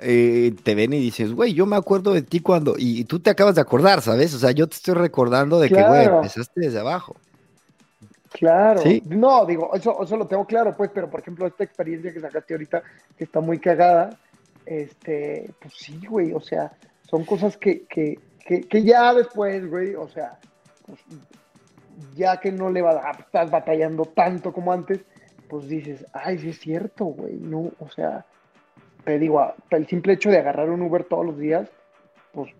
[0.00, 2.74] eh, te ven y dices, güey, yo me acuerdo de ti cuando.
[2.76, 4.34] Y, tú te acabas de acordar, ¿sabes?
[4.34, 7.16] O sea, yo te estoy recordando de que, güey, empezaste desde abajo.
[8.30, 12.20] Claro, no, digo, eso, eso lo tengo claro, pues, pero por ejemplo, esta experiencia que
[12.20, 12.82] sacaste ahorita,
[13.16, 14.10] que está muy cagada,
[14.66, 20.08] este, pues sí, güey, o sea, son cosas que, que, que, ya después, güey, o
[20.08, 20.38] sea,
[20.86, 21.00] pues,
[22.14, 25.00] ya que no le va a, estás batallando tanto como antes,
[25.48, 28.26] pues dices, ay, sí es cierto, güey, no, o sea,
[29.04, 31.70] te digo, el simple hecho de agarrar un Uber todos los días,
[32.32, 32.52] pues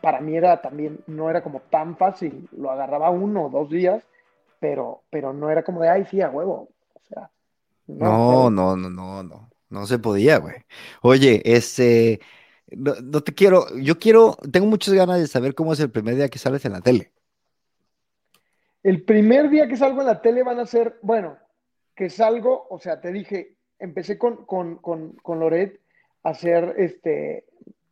[0.00, 4.04] para mí era también, no era como tan fácil, lo agarraba uno o dos días
[4.60, 6.68] pero, pero no era como de, ay, sí, a huevo.
[6.94, 7.30] O sea,
[7.86, 10.56] no, no, no, no, no, no, se podía, güey.
[11.02, 12.20] Oye, este,
[12.70, 16.28] no, te quiero, yo quiero, tengo muchas ganas de saber cómo es el primer día
[16.28, 17.12] que sales en la tele.
[18.82, 21.36] El primer día que salgo en la tele van a ser, bueno,
[21.94, 25.80] que salgo, o sea, te dije, empecé con, con, con, con Loret
[26.22, 27.44] a hacer este,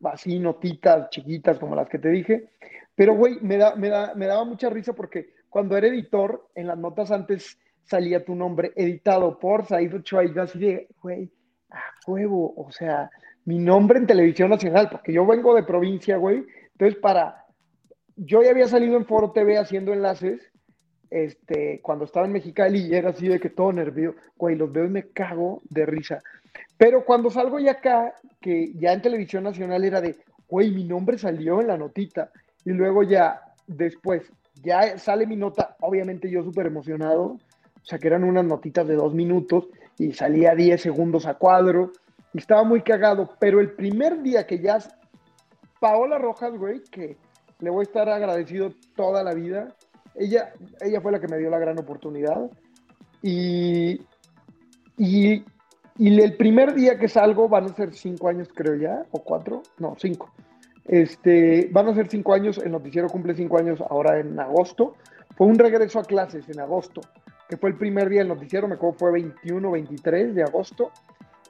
[0.04, 2.50] así notitas chiquitas como las que te dije,
[2.94, 6.66] pero güey, me, da, me, da, me daba mucha risa porque cuando era editor, en
[6.66, 11.30] las notas antes salía tu nombre editado por Said Ochoa y yo así de, güey,
[11.70, 13.10] a huevo, o sea,
[13.44, 17.44] mi nombre en televisión nacional, porque yo vengo de provincia, güey, entonces para,
[18.16, 20.50] yo ya había salido en Foro TV haciendo enlaces,
[21.10, 24.84] este, cuando estaba en Mexicali y era así de que todo nervioso, güey, los veo
[24.84, 26.20] y me cago de risa.
[26.76, 30.16] Pero cuando salgo ya acá, que ya en televisión nacional era de,
[30.48, 32.30] güey, mi nombre salió en la notita.
[32.64, 34.22] Y luego ya, después,
[34.62, 38.94] ya sale mi nota, obviamente yo súper emocionado, o sea que eran unas notitas de
[38.94, 41.92] dos minutos y salía 10 segundos a cuadro
[42.32, 44.78] y estaba muy cagado, pero el primer día que ya
[45.80, 47.16] Paola Rojas, güey, que
[47.60, 49.74] le voy a estar agradecido toda la vida,
[50.14, 52.50] ella, ella fue la que me dio la gran oportunidad
[53.22, 54.00] y,
[54.96, 55.44] y,
[55.98, 59.62] y el primer día que salgo van a ser cinco años creo ya, o cuatro,
[59.78, 60.32] no, cinco.
[60.88, 64.94] Este, van a ser cinco años, el noticiero cumple cinco años ahora en agosto.
[65.36, 67.00] Fue un regreso a clases en agosto,
[67.48, 70.92] que fue el primer día del noticiero, me acuerdo fue 21, 23 de agosto,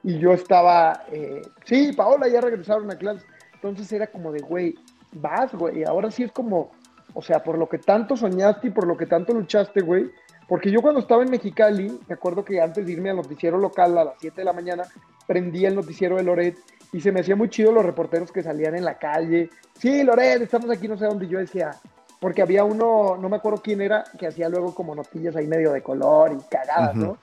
[0.03, 3.25] y yo estaba, eh, sí, Paola, ya regresaron a clases.
[3.53, 4.75] Entonces era como de, güey,
[5.13, 6.71] vas, güey, ahora sí es como,
[7.13, 10.11] o sea, por lo que tanto soñaste y por lo que tanto luchaste, güey,
[10.47, 13.97] porque yo cuando estaba en Mexicali, me acuerdo que antes de irme al noticiero local
[13.97, 14.83] a las 7 de la mañana,
[15.27, 16.57] prendía el noticiero de Loret
[16.93, 19.49] y se me hacía muy chido los reporteros que salían en la calle.
[19.77, 21.27] Sí, Loret, estamos aquí, no sé dónde.
[21.27, 21.71] Yo decía,
[22.19, 25.71] porque había uno, no me acuerdo quién era, que hacía luego como notillas ahí medio
[25.71, 27.17] de color y cagadas, ¿no?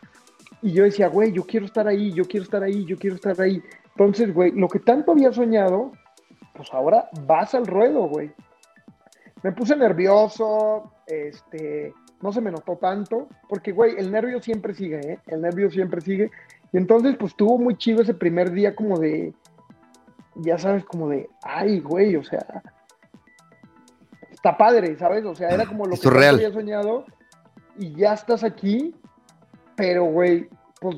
[0.63, 3.39] Y yo decía, güey, yo quiero estar ahí, yo quiero estar ahí, yo quiero estar
[3.41, 3.63] ahí.
[3.97, 5.93] Entonces, güey, lo que tanto había soñado,
[6.55, 8.33] pues ahora vas al ruedo, güey.
[9.43, 15.01] Me puse nervioso, este, no se me notó tanto, porque, güey, el nervio siempre sigue,
[15.01, 15.19] ¿eh?
[15.27, 16.31] El nervio siempre sigue.
[16.73, 19.35] Y entonces, pues tuvo muy chido ese primer día como de,
[20.37, 22.63] ya sabes, como de, ay, güey, o sea,
[24.31, 25.25] está padre, ¿sabes?
[25.25, 27.05] O sea, era como lo que yo había soñado
[27.79, 28.95] y ya estás aquí,
[29.77, 30.49] pero, güey,
[30.81, 30.97] pues,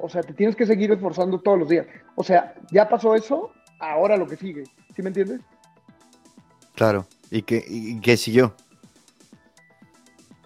[0.00, 1.86] o sea, te tienes que seguir esforzando todos los días.
[2.16, 4.64] O sea, ya pasó eso, ahora lo que sigue,
[4.94, 5.40] ¿sí me entiendes?
[6.74, 8.54] Claro, ¿y qué, y qué siguió?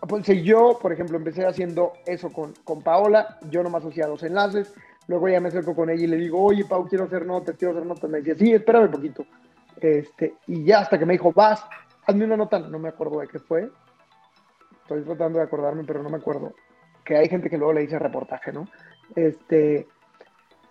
[0.07, 4.73] Pues yo, por ejemplo, empecé haciendo eso con, con Paola, yo nomás hacía los enlaces,
[5.09, 7.75] Luego ya me acerco con ella y le digo, oye, Pau, quiero hacer notas, quiero
[7.75, 8.11] hacer notas.
[8.11, 9.25] Me decía, sí, espérame un poquito.
[9.81, 11.65] Este, y ya hasta que me dijo, vas,
[12.07, 12.59] hazme una nota.
[12.59, 13.71] No me acuerdo de qué fue.
[14.83, 16.55] Estoy tratando de acordarme, pero no me acuerdo.
[17.05, 18.69] Que hay gente que luego le dice reportaje, ¿no?
[19.15, 19.87] Este,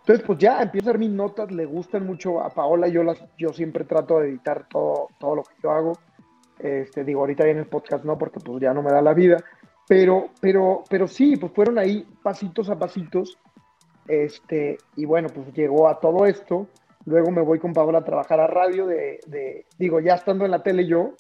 [0.05, 2.87] entonces, pues ya empiezo a hacer mis notas, le gustan mucho a Paola.
[2.87, 5.97] Yo, las, yo siempre trato de editar todo, todo lo que yo hago.
[6.59, 9.43] Este, digo, ahorita en el podcast no, porque pues ya no me da la vida.
[9.87, 13.37] Pero, pero, pero sí, pues fueron ahí pasitos a pasitos
[14.07, 16.67] este, y bueno, pues llegó a todo esto.
[17.05, 20.63] Luego me voy con Paola a trabajar a radio, de, digo, ya estando en la
[20.63, 21.13] tele yo,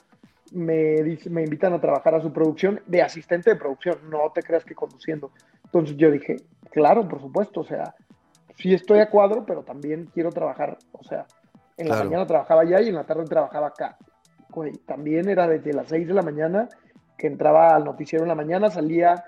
[0.51, 0.95] me,
[1.29, 4.73] me invitan a trabajar a su producción de asistente de producción, no te creas que
[4.73, 5.31] conduciendo.
[5.63, 6.37] Entonces yo dije,
[6.71, 7.93] claro, por supuesto, o sea,
[8.57, 11.25] sí estoy a cuadro, pero también quiero trabajar, o sea,
[11.77, 13.97] en la mañana trabajaba allá y en la tarde trabajaba acá.
[14.85, 16.69] también era desde las 6 de la mañana
[17.17, 19.23] que entraba al noticiero en la mañana, salía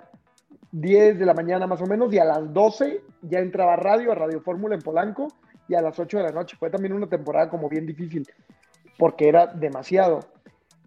[0.72, 4.16] 10 de la mañana más o menos y a las 12 ya entraba radio, a
[4.16, 5.28] Radio Fórmula en Polanco
[5.68, 6.58] y a las 8 de la noche.
[6.60, 8.28] Fue también una temporada como bien difícil
[8.98, 10.20] porque era demasiado.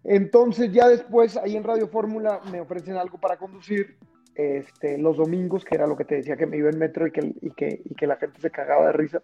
[0.05, 3.97] Entonces ya después ahí en Radio Fórmula me ofrecen algo para conducir
[4.35, 7.13] este, los domingos, que era lo que te decía que me iba en metro y
[7.13, 9.23] que, y que, y que la gente se cagaba de risa.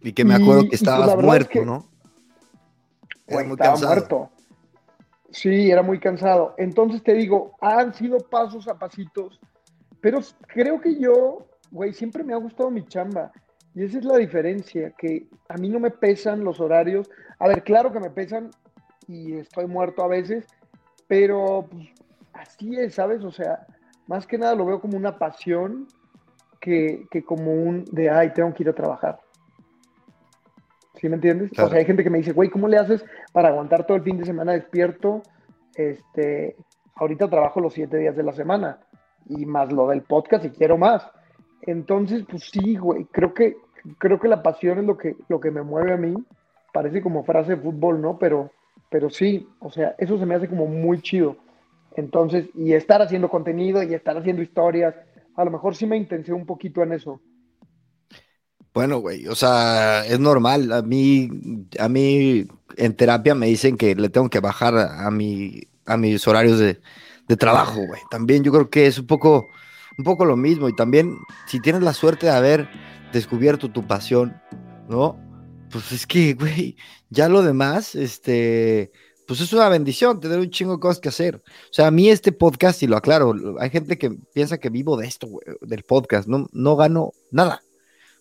[0.00, 1.86] Y que me acuerdo que pues, estabas muerto, ¿no?
[3.26, 4.30] estaba muerto.
[5.30, 6.54] Sí, era muy cansado.
[6.56, 9.40] Entonces te digo, han sido pasos a pasitos
[10.06, 13.32] pero creo que yo, güey, siempre me ha gustado mi chamba.
[13.74, 17.10] Y esa es la diferencia, que a mí no me pesan los horarios.
[17.40, 18.52] A ver, claro que me pesan
[19.08, 20.46] y estoy muerto a veces,
[21.08, 21.88] pero pues,
[22.34, 23.24] así es, ¿sabes?
[23.24, 23.66] O sea,
[24.06, 25.88] más que nada lo veo como una pasión
[26.60, 29.18] que, como un de, ay, tengo que ir a trabajar.
[31.00, 31.50] ¿Sí me entiendes?
[31.58, 34.04] O sea, hay gente que me dice, güey, ¿cómo le haces para aguantar todo el
[34.04, 35.22] fin de semana despierto?
[35.74, 36.54] Este,
[36.94, 38.85] ahorita trabajo los siete días de la semana
[39.28, 41.02] y más lo del podcast y quiero más.
[41.62, 43.56] Entonces, pues sí, güey, creo que,
[43.98, 46.14] creo que la pasión es lo que, lo que me mueve a mí.
[46.72, 48.18] Parece como frase de fútbol, ¿no?
[48.18, 48.50] Pero,
[48.90, 51.36] pero sí, o sea, eso se me hace como muy chido.
[51.96, 54.94] Entonces, y estar haciendo contenido y estar haciendo historias,
[55.34, 57.20] a lo mejor sí me intensé un poquito en eso.
[58.74, 60.70] Bueno, güey, o sea, es normal.
[60.72, 61.30] A mí,
[61.78, 62.46] a mí
[62.76, 66.78] en terapia me dicen que le tengo que bajar a, mi, a mis horarios de,
[67.28, 68.00] de trabajo, güey.
[68.10, 69.46] También yo creo que es un poco
[69.98, 70.68] un poco lo mismo.
[70.68, 72.68] Y también, si tienes la suerte de haber
[73.12, 74.40] descubierto tu pasión,
[74.88, 75.18] ¿no?
[75.70, 76.76] Pues es que, güey,
[77.10, 78.92] ya lo demás, este,
[79.26, 81.36] pues es una bendición tener un chingo de cosas que hacer.
[81.36, 84.96] O sea, a mí este podcast, y lo aclaro, hay gente que piensa que vivo
[84.96, 87.62] de esto, güey, del podcast, no, no gano nada.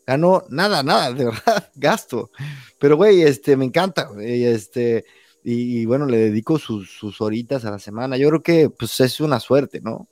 [0.07, 2.31] Gano nada, nada, de verdad, gasto.
[2.79, 5.05] Pero, güey, este, me encanta, güey, este,
[5.47, 8.17] y, bueno, le dedico sus, sus horitas a la semana.
[8.17, 10.07] Yo creo que, pues, es una suerte, ¿no?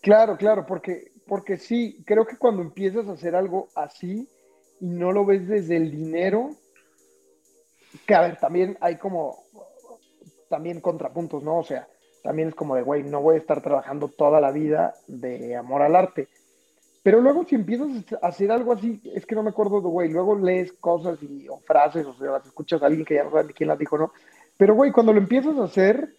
[0.00, 4.28] Claro, claro, porque, porque sí, creo que cuando empiezas a hacer algo así
[4.80, 6.50] y no lo ves desde el dinero,
[8.06, 9.42] que a ver, también hay como,
[10.48, 11.58] también contrapuntos, ¿no?
[11.58, 11.88] O sea,
[12.22, 15.82] también es como de, güey, no voy a estar trabajando toda la vida de amor
[15.82, 16.28] al arte.
[17.02, 17.88] Pero luego si empiezas
[18.22, 21.48] a hacer algo así, es que no me acuerdo de, güey, luego lees cosas y,
[21.48, 23.98] o frases, o sea, las escuchas a alguien que ya no sabe quién las dijo,
[23.98, 24.12] ¿no?
[24.56, 26.14] Pero, güey, cuando lo empiezas a hacer,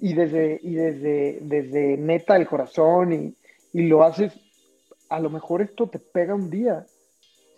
[0.00, 3.34] y desde, y desde, desde neta el corazón y,
[3.72, 4.32] y, lo haces,
[5.10, 6.86] a lo mejor esto te pega un día.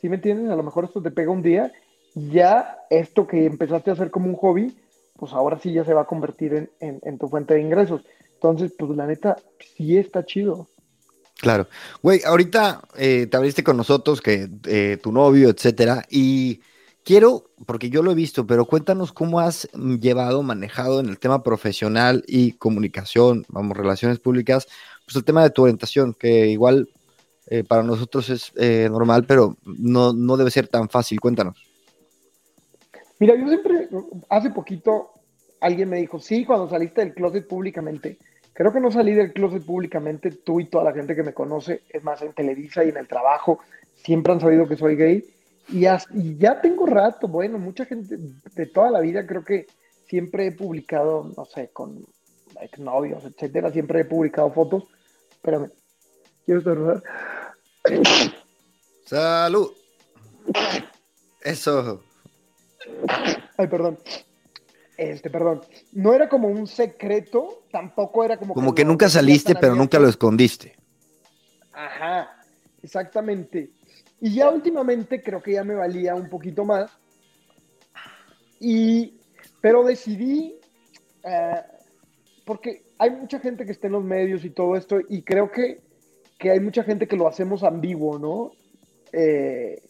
[0.00, 0.50] ¿Sí me entiendes?
[0.50, 1.72] A lo mejor esto te pega un día.
[2.14, 4.76] Ya esto que empezaste a hacer como un hobby,
[5.16, 8.04] pues ahora sí ya se va a convertir en, en, en tu fuente de ingresos.
[8.34, 9.36] Entonces, pues la neta,
[9.76, 10.66] sí está chido.
[11.42, 11.66] Claro.
[12.04, 16.60] Güey, ahorita eh, te abriste con nosotros, que eh, tu novio, etcétera, y
[17.02, 21.42] quiero, porque yo lo he visto, pero cuéntanos cómo has llevado, manejado en el tema
[21.42, 24.68] profesional y comunicación, vamos, relaciones públicas,
[25.04, 26.88] pues el tema de tu orientación, que igual
[27.48, 31.18] eh, para nosotros es eh, normal, pero no, no debe ser tan fácil.
[31.18, 31.60] Cuéntanos.
[33.18, 33.88] Mira, yo siempre,
[34.28, 35.10] hace poquito,
[35.60, 38.16] alguien me dijo, sí, cuando saliste del closet públicamente,
[38.52, 41.82] creo que no salí del closet públicamente, tú y toda la gente que me conoce,
[41.88, 43.60] es más, en Televisa y en el trabajo,
[43.94, 45.24] siempre han sabido que soy gay
[45.68, 45.80] y
[46.38, 48.16] ya, tengo rato, bueno, mucha gente
[48.54, 49.66] de toda la vida creo que
[50.06, 52.04] siempre he publicado, no sé, con
[52.60, 54.84] exnovios, etcétera, siempre he publicado fotos.
[55.30, 55.70] Espérame,
[56.44, 57.02] quiero estornudar.
[59.06, 59.72] Salud.
[61.40, 62.02] Eso.
[63.56, 63.98] Ay, perdón.
[64.96, 65.62] Este, perdón.
[65.92, 68.54] No era como un secreto, tampoco era como.
[68.54, 70.76] Como que, que nunca saliste, pero nunca lo escondiste.
[71.72, 72.30] Ajá,
[72.82, 73.70] exactamente.
[74.20, 76.90] Y ya últimamente creo que ya me valía un poquito más.
[78.60, 79.18] Y,
[79.60, 80.54] pero decidí,
[81.24, 81.62] eh,
[82.44, 85.80] porque hay mucha gente que está en los medios y todo esto, y creo que,
[86.38, 88.52] que hay mucha gente que lo hacemos ambiguo, ¿no?
[89.12, 89.82] Eh,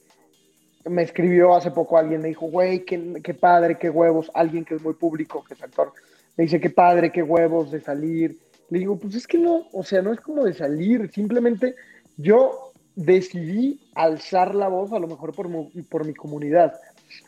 [0.85, 4.75] me escribió hace poco alguien, me dijo, güey, qué, qué, padre, qué huevos, alguien que
[4.75, 5.93] es muy público, que es actor,
[6.37, 8.39] me dice, qué padre, qué huevos de salir.
[8.71, 11.75] Le digo, pues es que no, o sea, no es como de salir, simplemente
[12.17, 15.49] yo decidí alzar la voz a lo mejor por,
[15.89, 16.75] por mi comunidad.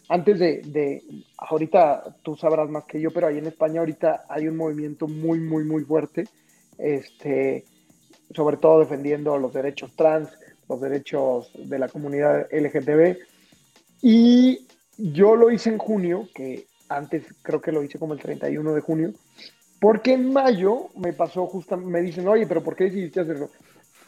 [0.08, 1.02] Antes de, de,
[1.36, 5.38] ahorita tú sabrás más que yo, pero ahí en España ahorita hay un movimiento muy,
[5.38, 6.24] muy, muy fuerte,
[6.78, 7.64] este,
[8.34, 10.30] sobre todo defendiendo los derechos trans,
[10.68, 13.33] los derechos de la comunidad LGTB.
[14.06, 14.66] Y
[14.98, 18.80] yo lo hice en junio, que antes creo que lo hice como el 31 de
[18.82, 19.12] junio,
[19.80, 23.48] porque en mayo me pasó justo, me dicen, oye, pero ¿por qué decidiste hacerlo?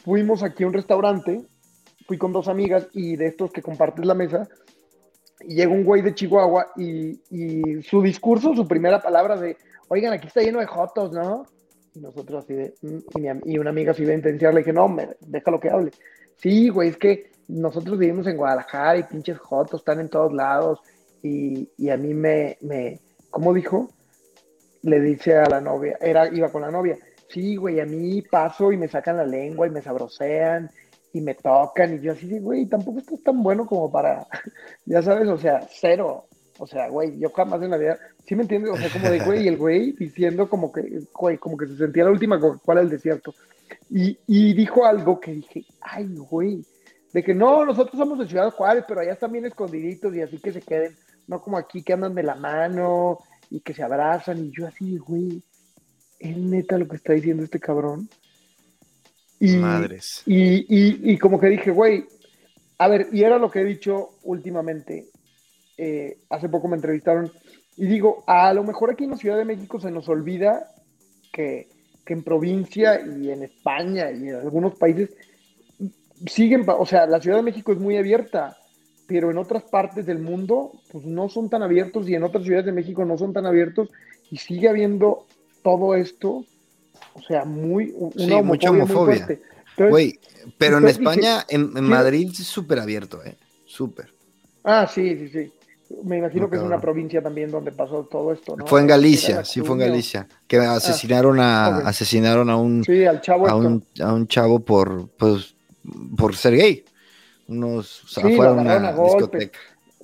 [0.05, 1.47] fuimos aquí a un restaurante,
[2.07, 4.47] fui con dos amigas y de estos que compartes la mesa,
[5.41, 9.57] y llega un güey de Chihuahua y, y, su discurso, su primera palabra de,
[9.89, 11.47] oigan, aquí está lleno de jotos, ¿no?
[11.95, 15.09] Y nosotros así de, mm", y, una amiga así de intensiar, le dije, no, me,
[15.21, 15.91] déjalo que hable.
[16.37, 20.81] Sí, güey, es que nosotros vivimos en Guadalajara y pinches jotos están en todos lados
[21.23, 23.91] y, y a mí me, me, ¿cómo dijo?
[24.83, 28.73] Le dice a la novia, era, iba con la novia, Sí, güey, a mí paso
[28.73, 30.71] y me sacan la lengua y me sabrosean
[31.13, 34.27] y me tocan y yo así de, güey, tampoco estás tan bueno como para,
[34.87, 36.27] ya sabes, o sea, cero.
[36.59, 38.73] O sea, güey, yo jamás en la vida, ¿sí me entiendes?
[38.73, 42.05] O sea, como de, güey, el güey diciendo como que, güey, como que se sentía
[42.05, 43.35] la última cual del desierto.
[43.91, 46.65] Y, y dijo algo que dije, ay, güey,
[47.13, 50.39] de que no, nosotros somos de Ciudad Juárez, pero allá están bien escondiditos y así
[50.39, 50.97] que se queden,
[51.27, 53.19] no como aquí que andan de la mano
[53.51, 55.43] y que se abrazan y yo así, güey,
[56.19, 58.09] es neta lo que está diciendo este cabrón.
[59.39, 60.23] Y, Madres.
[60.25, 62.07] Y, y, como que dije, güey,
[62.79, 65.09] a ver, y era lo que he dicho últimamente.
[65.77, 67.31] Eh, hace poco me entrevistaron
[67.77, 70.71] y digo, a lo mejor aquí en la Ciudad de México se nos olvida
[71.31, 71.69] que,
[72.03, 75.11] que en provincia y en España y en algunos países
[76.27, 78.57] siguen, o sea, la Ciudad de México es muy abierta,
[79.07, 82.67] pero en otras partes del mundo, pues no son tan abiertos y en otras ciudades
[82.67, 83.89] de México no son tan abiertos
[84.31, 85.27] y sigue habiendo
[85.63, 86.45] todo esto,
[87.15, 89.27] o sea, muy, una mucha homofobia.
[89.77, 90.19] Güey,
[90.59, 93.37] pero en España, en, Madrid es súper abierto, ¿eh?
[93.67, 94.13] Súper.
[94.65, 95.53] Ah, sí, sí, sí.
[96.03, 98.67] Me imagino que es una provincia también donde pasó todo esto, ¿no?
[98.67, 103.05] Fue en Galicia, sí fue en Galicia, que ah, asesinaron a asesinaron a un sí,
[103.05, 105.56] al chavo a un, a un, chavo por pues
[106.17, 106.85] por ser gay.
[107.49, 109.59] Unos o sea, fueron a una discoteca.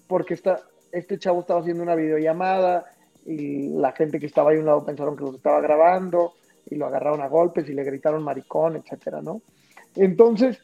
[0.07, 0.63] Porque está
[0.93, 2.85] este chavo estaba haciendo una videollamada
[3.25, 6.35] y la gente que estaba ahí a un lado pensaron que los estaba grabando
[6.69, 9.43] y lo agarraron a golpes y le gritaron maricón, etcétera, ¿no?
[9.97, 10.59] Entonces,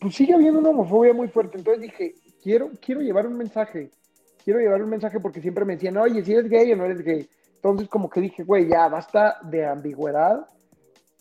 [0.00, 1.58] pues sigue habiendo una homofobia muy fuerte.
[1.58, 3.90] Entonces dije, quiero, quiero llevar un mensaje,
[4.42, 7.02] quiero llevar un mensaje porque siempre me decían, oye, si eres gay o no eres
[7.02, 7.28] gay.
[7.56, 10.46] Entonces como que dije, güey, ya basta de ambigüedad,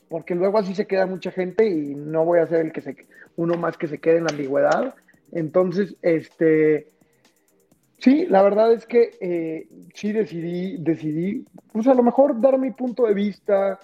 [0.09, 2.95] porque luego así se queda mucha gente y no voy a ser el que se,
[3.35, 4.95] uno más que se quede en la ambigüedad.
[5.31, 6.87] Entonces, este,
[7.97, 12.71] sí, la verdad es que eh, sí decidí, decidí, pues a lo mejor dar mi
[12.71, 13.79] punto de vista,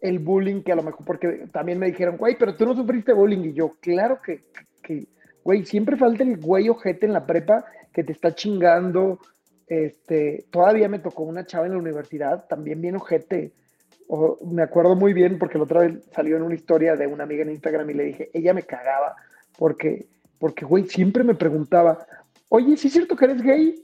[0.00, 3.14] el bullying que a lo mejor, porque también me dijeron, güey, pero tú no sufriste
[3.14, 3.50] bullying.
[3.50, 4.40] Y yo, claro que,
[4.82, 5.06] que
[5.42, 9.18] güey, siempre falta el güey ojete en la prepa que te está chingando.
[9.66, 13.52] Este, todavía me tocó una chava en la universidad, también bien ojete.
[14.46, 17.42] Me acuerdo muy bien porque la otra vez salió en una historia de una amiga
[17.42, 19.16] en Instagram y le dije, ella me cagaba
[19.58, 20.06] porque,
[20.38, 22.06] porque, güey, siempre me preguntaba,
[22.48, 23.82] oye, ¿sí es cierto que eres gay?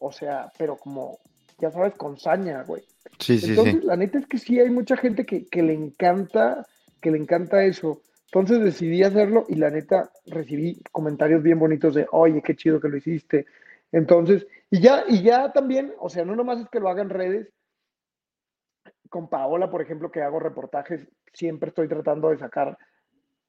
[0.00, 1.18] O sea, pero como,
[1.58, 2.82] ya sabes, con saña, güey.
[3.18, 6.66] Sí, sí, Entonces, la neta es que sí hay mucha gente que, que le encanta,
[7.00, 8.00] que le encanta eso.
[8.26, 12.88] Entonces decidí hacerlo y la neta recibí comentarios bien bonitos de, oye, qué chido que
[12.88, 13.44] lo hiciste.
[13.92, 17.10] Entonces, y ya, y ya también, o sea, no nomás es que lo haga en
[17.10, 17.48] redes.
[19.12, 22.78] Con Paola, por ejemplo, que hago reportajes, siempre estoy tratando de sacar,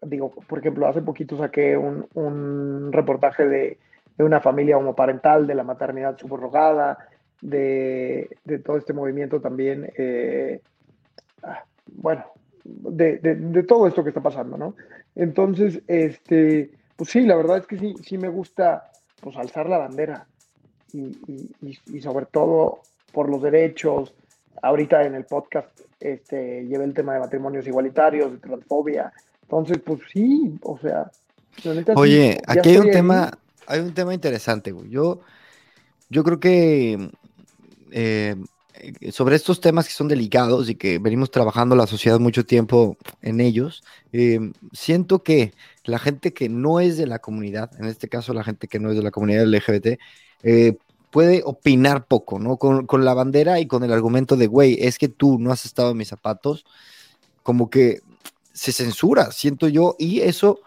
[0.02, 3.80] digo, por ejemplo, hace poquito saqué un, un reportaje de,
[4.18, 6.98] de, una familia homoparental, de la maternidad subrogada,
[7.40, 9.90] de, de todo este movimiento también.
[9.98, 10.60] Eh,
[11.44, 12.26] ah, bueno,
[12.66, 14.76] de, de, todo esto que está pasando, ¿no?
[15.16, 18.92] Entonces, este, pues sí, la verdad es que sí, sí me gusta
[19.22, 20.28] pues alzar la bandera
[20.92, 21.18] y,
[21.62, 22.82] y, sobre todo
[23.14, 24.14] por los derechos.
[24.62, 25.68] Ahorita en el podcast
[26.00, 29.12] este, llevé el tema de matrimonios igualitarios, de transfobia.
[29.44, 31.12] Entonces, pues sí, o sea.
[31.96, 33.32] Oye, aquí hay un tema,
[33.68, 34.90] hay un tema interesante, güey.
[34.90, 35.22] Yo,
[36.10, 37.10] yo creo que
[37.92, 38.36] eh,
[39.12, 43.40] sobre estos temas que son delicados y que venimos trabajando la sociedad mucho tiempo en
[43.40, 45.54] ellos, eh, siento que
[45.86, 48.90] la gente que no es de la comunidad, en este caso la gente que no
[48.90, 50.00] es de la comunidad LGBT,
[50.44, 50.78] eh,
[51.14, 52.58] puede opinar poco, ¿no?
[52.58, 55.92] Con, la bandera y con el argumento de, güey, es que tú no has estado
[55.92, 56.66] en mis zapatos,
[57.44, 58.02] como que
[58.52, 60.60] se censura, siento yo, y eso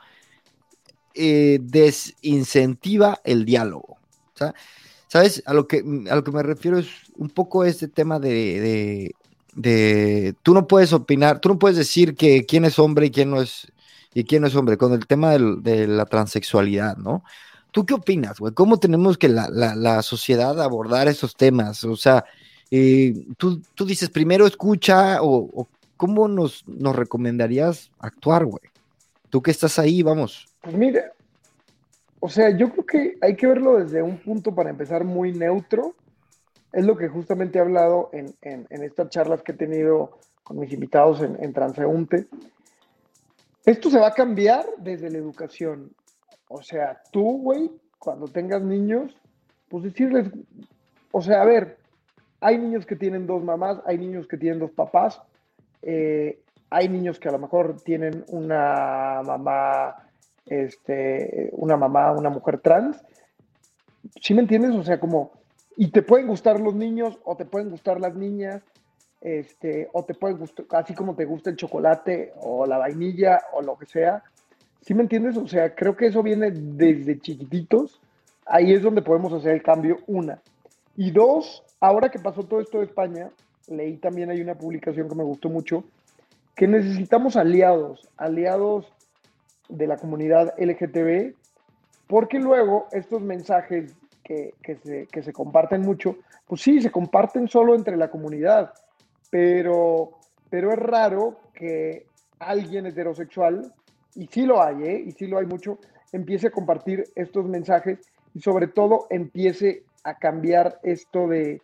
[1.14, 3.98] desincentiva el diálogo.
[4.34, 4.54] O sea,
[5.08, 5.42] ¿Sabes?
[5.46, 5.78] A lo que,
[6.10, 9.14] a lo que me refiero es un poco este tema de,
[9.54, 13.30] de, tú no puedes opinar, tú no puedes decir que quién es hombre y quién
[13.30, 13.72] no es,
[14.14, 17.22] y quién es hombre, con el tema de la transexualidad, ¿no?
[17.76, 18.54] ¿Tú qué opinas, güey?
[18.54, 21.84] ¿Cómo tenemos que la, la, sociedad abordar esos temas?
[21.84, 22.24] O sea,
[22.70, 25.68] eh, tú, tú, dices, primero escucha o,
[25.98, 28.62] ¿cómo nos, nos recomendarías actuar, güey?
[29.28, 30.48] Tú que estás ahí, vamos.
[30.62, 31.12] Pues mira,
[32.18, 35.94] o sea, yo creo que hay que verlo desde un punto para empezar muy neutro.
[36.72, 38.34] Es lo que justamente he hablado en,
[38.70, 42.26] estas charlas que he tenido con mis invitados en, en Transeúnte.
[43.66, 45.92] Esto se va a cambiar desde la educación.
[46.48, 49.16] O sea, tú, güey, cuando tengas niños,
[49.68, 50.30] pues decirles,
[51.10, 51.78] o sea, a ver,
[52.40, 55.20] hay niños que tienen dos mamás, hay niños que tienen dos papás,
[55.82, 56.40] eh,
[56.70, 60.06] hay niños que a lo mejor tienen una mamá
[60.46, 63.02] este, una mamá, una mujer trans.
[64.20, 64.74] ¿Sí me entiendes?
[64.74, 65.32] O sea, como,
[65.76, 68.62] y te pueden gustar los niños o te pueden gustar las niñas,
[69.20, 73.62] este, o te pueden gustar, así como te gusta el chocolate o la vainilla o
[73.62, 74.22] lo que sea.
[74.86, 75.36] ¿Sí me entiendes?
[75.36, 78.00] O sea, creo que eso viene desde chiquititos.
[78.46, 80.40] Ahí es donde podemos hacer el cambio, una.
[80.96, 83.30] Y dos, ahora que pasó todo esto de España,
[83.66, 85.82] leí también hay una publicación que me gustó mucho,
[86.54, 88.86] que necesitamos aliados, aliados
[89.68, 91.34] de la comunidad LGTB,
[92.06, 96.16] porque luego estos mensajes que, se, comparten mucho,
[96.46, 98.72] pues sí, se comparten solo entre la comunidad,
[99.30, 100.12] pero,
[100.48, 102.06] pero es raro que
[102.38, 103.72] alguien heterosexual,
[104.16, 105.04] y sí lo hay, ¿eh?
[105.06, 105.78] y sí lo hay mucho,
[106.12, 107.98] empiece a compartir estos mensajes
[108.34, 111.60] y sobre todo empiece a cambiar esto de,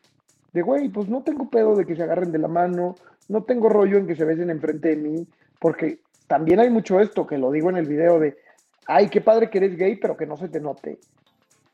[0.53, 2.94] de, güey, pues no tengo pedo de que se agarren de la mano,
[3.28, 5.26] no tengo rollo en que se besen enfrente de mí,
[5.59, 8.36] porque también hay mucho esto, que lo digo en el video de,
[8.86, 10.98] ay, qué padre que eres gay, pero que no se te note.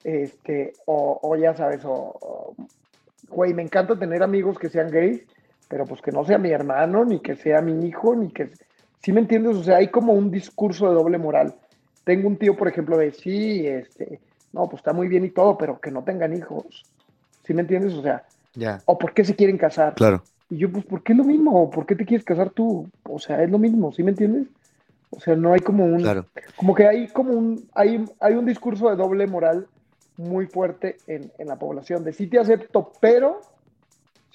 [0.05, 2.55] Este, o, ya sabes, o,
[3.29, 5.23] güey, me encanta tener amigos que sean gays,
[5.69, 8.51] pero pues que no sea mi hermano, ni que sea mi hijo, ni que...
[9.03, 9.57] ¿Sí me entiendes?
[9.57, 11.55] O sea, hay como un discurso de doble moral.
[12.05, 14.21] Tengo un tío, por ejemplo, de, sí, este,
[14.53, 16.85] no, pues está muy bien y todo, pero que no tengan hijos.
[17.47, 17.95] ¿Sí me entiendes?
[17.95, 18.25] O sea,
[18.55, 18.81] Ya.
[18.87, 19.95] o por qué se quieren casar.
[19.95, 20.23] Claro.
[20.51, 21.71] Y yo, pues, ¿por qué es lo mismo?
[21.71, 22.89] ¿Por qué te quieres casar tú?
[23.05, 24.47] O sea, es lo mismo, ¿sí me entiendes?
[25.11, 26.27] O sea, no hay como un, Claro.
[26.57, 29.67] como que hay como un, hay, hay un discurso de doble moral
[30.17, 33.41] muy fuerte en, en la población, de sí te acepto, pero,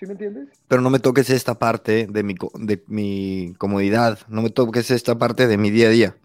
[0.03, 0.49] ¿sí me entiendes?
[0.67, 4.19] Pero no me toques esta parte de mi, de mi comodidad.
[4.27, 6.15] No me toques esta parte de mi día a día.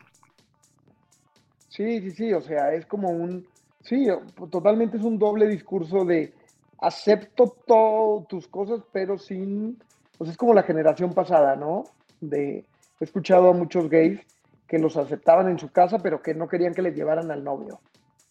[1.68, 3.47] Sí, sí, sí, o sea, es como un,
[3.83, 4.09] sí,
[4.51, 6.35] totalmente es un doble discurso de
[6.81, 9.79] acepto todas tus cosas, pero sin,
[10.16, 11.85] pues es como la generación pasada, ¿no?
[12.20, 12.64] De,
[12.99, 14.18] he escuchado a muchos gays
[14.66, 17.81] que los aceptaban en su casa, pero que no querían que les llevaran al novio.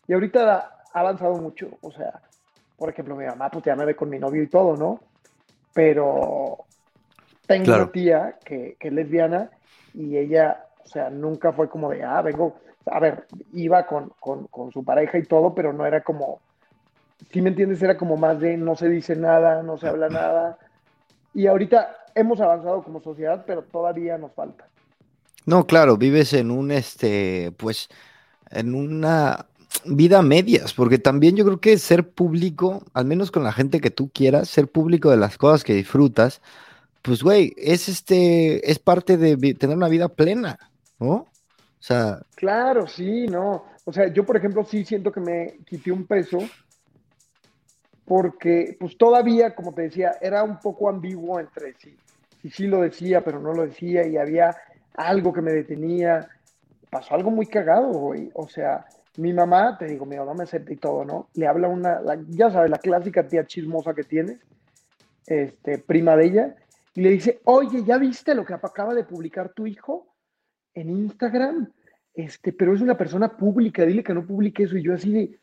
[0.07, 2.21] Y ahorita ha avanzado mucho, o sea,
[2.77, 4.99] por ejemplo, mi mamá, pues ya me ve con mi novio y todo, ¿no?
[5.77, 6.65] Pero
[7.45, 7.83] tengo Claro.
[7.83, 9.51] una tía que, que es lesbiana
[9.93, 12.55] y ella, o sea, nunca fue como de, ah, vengo,
[12.87, 16.39] a ver, iba con, con, con su pareja y todo, pero no era como,
[17.31, 20.57] si me entiendes, era como más de no se dice nada, no se habla nada.
[21.35, 24.65] Y ahorita hemos avanzado como sociedad, pero todavía nos falta.
[25.45, 27.87] No, claro, vives en un, este, pues,
[28.49, 29.46] en una
[29.85, 33.81] vida a medias, porque también yo creo que ser público, al menos con la gente
[33.81, 36.41] que tú quieras, ser público de las cosas que disfrutas,
[37.01, 40.59] pues, güey, es este, es parte de tener una vida plena,
[40.99, 41.13] ¿no?
[41.13, 41.27] O
[41.79, 43.65] sea, Claro, sí, no.
[43.85, 46.39] O sea, yo, por ejemplo, sí siento que me quité un peso
[48.05, 51.97] porque, pues todavía, como te decía, era un poco ambiguo entre sí.
[52.41, 54.55] Sí, sí lo decía, pero no lo decía y había
[54.95, 56.29] algo que me detenía.
[56.89, 58.29] Pasó algo muy cagado, güey.
[58.33, 58.85] O sea,
[59.17, 61.29] mi mamá, te digo, mi mamá me acepta y todo, ¿no?
[61.33, 64.39] Le habla una, la- ya sabes, la clásica tía chismosa que tienes,
[65.25, 66.55] este, prima de ella,
[66.93, 70.07] y le dice, oye, ¿ya viste lo que acaba de publicar tu hijo
[70.73, 71.71] en Instagram?
[72.13, 74.77] Este, pero es una persona pública, dile que no publique eso.
[74.77, 75.39] Y yo así de,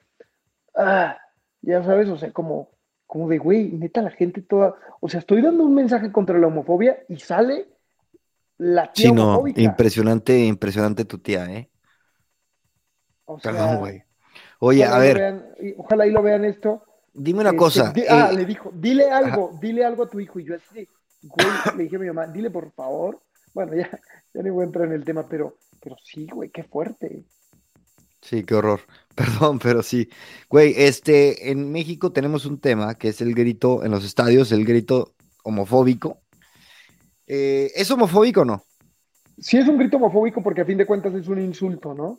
[0.75, 1.16] ah,
[1.62, 2.70] ya sabes, o sea, como,
[3.07, 6.49] como de, güey, neta, la gente toda, o sea, estoy dando un mensaje contra la
[6.49, 7.68] homofobia y sale
[8.59, 9.61] la tía sí, no, homofóbica.
[9.61, 11.70] impresionante, impresionante tu tía, ¿eh?
[13.27, 14.03] O Perdón, güey.
[14.61, 16.83] Oye, a ver, vean- y- ojalá ahí lo vean esto.
[17.12, 17.93] dime una Este, cosa.
[17.93, 20.41] di- ah, eh, le dijo, dile algo, dile algo a tu hijo.
[20.41, 20.89] Y yo así,
[21.22, 21.47] güey,
[21.77, 23.20] le dije a mi mamá, dile por favor.
[23.55, 23.89] Bueno, ya,
[24.33, 27.25] ya no voy a entrar en el tema, pero, pero sí, güey, qué fuerte.
[28.20, 28.81] Sí, qué horror.
[29.14, 30.09] Perdón, pero sí.
[30.49, 34.64] Güey, este, en México tenemos un tema que es el grito en los estadios, el
[34.64, 35.14] grito
[35.45, 36.18] homofóbico.
[37.27, 38.64] Eh, ¿es homofóbico o no?
[39.39, 42.16] Sí es un grito homofóbico porque a fin de cuentas es un insulto, ¿no?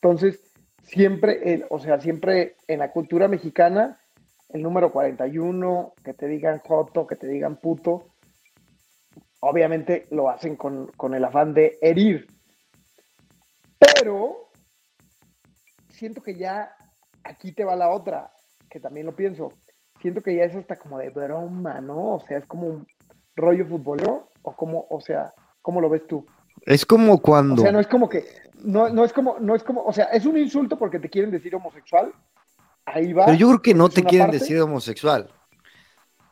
[0.00, 0.40] Entonces,
[0.82, 3.98] siempre, el- o sea, siempre en la cultura mexicana,
[4.50, 8.06] el número 41, que te digan joto, que te digan puto,
[9.40, 12.26] obviamente lo hacen con, con el afán de herir.
[13.78, 14.50] Pero
[15.88, 16.70] siento que ya
[17.24, 18.30] aquí te va la otra,
[18.70, 19.52] que también lo pienso.
[20.00, 22.14] Siento que ya es hasta como de broma, ¿no?
[22.14, 22.86] O sea, es como un
[23.34, 26.24] rollo futbolero, o como, o sea, ¿cómo lo ves tú?
[26.66, 27.62] Es como O cuando.
[27.62, 28.24] sea, no es como que,
[28.62, 31.30] no, no es como, no es como, o sea, es un insulto porque te quieren
[31.30, 32.12] decir homosexual.
[32.86, 33.26] Ahí va.
[33.26, 35.30] Pero yo creo que no te quieren parte, decir homosexual.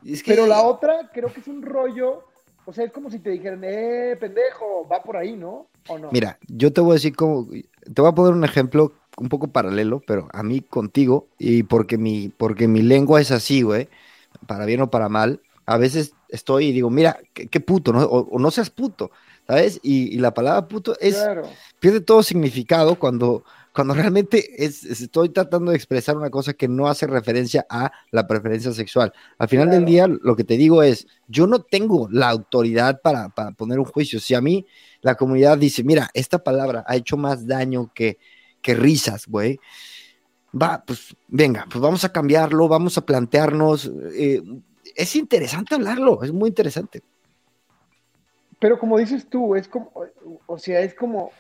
[0.05, 2.24] Es que, Pero la otra creo que es un rollo,
[2.64, 5.68] o sea, es como si te dijeran, eh, pendejo, va por ahí, ¿no?
[5.89, 6.11] ¿O no?
[6.12, 9.49] mira, yo te voy a decir como, te voy a poner un ejemplo un poco
[9.49, 13.89] paralelo, pero a mí contigo, y porque mi, porque mi lengua es así, güey,
[14.47, 18.03] para bien o para mal, a veces estoy y digo, mira, qué, qué puto, ¿no?
[18.05, 19.11] O, o no seas puto,
[19.47, 19.79] ¿sabes?
[19.83, 21.49] Y, y la palabra puto es, Claro.
[21.81, 26.69] pierde todo significado cuando, cuando realmente es, es- estoy tratando de expresar una cosa que
[26.69, 29.13] no hace referencia a la preferencia sexual.
[29.39, 33.29] Al final del día, lo que te digo es, yo no tengo la autoridad para,
[33.29, 34.19] para poner un juicio.
[34.21, 34.67] Si a mí
[35.03, 38.19] la comunidad dice, mira, esta palabra ha hecho más daño que,
[38.63, 39.59] que risas, güey.
[40.61, 43.91] Va, pues venga, pues vamos a cambiarlo, vamos a plantearnos.
[44.15, 44.43] eh,
[44.95, 47.03] es interesante hablarlo, es muy interesante.
[48.59, 49.93] Pero como dices tú, es como,
[50.47, 51.31] o sea, es como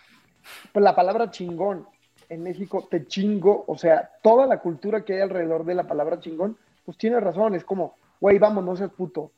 [0.74, 1.86] la palabra chingón.
[2.28, 6.18] En México te chingo, o sea, toda la cultura que hay alrededor de la palabra
[6.20, 9.30] chingón, pues tiene razón, es como, güey, vamos, no seas puto.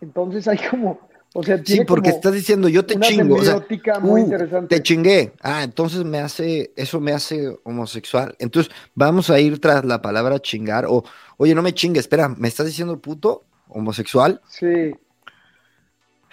[0.00, 0.98] Entonces hay como,
[1.34, 3.36] o sea, Sí, tiene porque como estás diciendo, yo te una chingo.
[3.36, 3.64] O sea,
[4.00, 4.76] muy Uh, interesante.
[4.76, 5.32] Te chingué.
[5.40, 8.34] Ah, entonces me hace, eso me hace homosexual.
[8.38, 10.86] Entonces, vamos a ir tras la palabra chingar.
[10.86, 11.04] O,
[11.36, 13.44] oye, no me chingue, espera, ¿me estás diciendo puto?
[13.68, 14.40] ¿Homosexual?
[14.48, 14.92] Sí.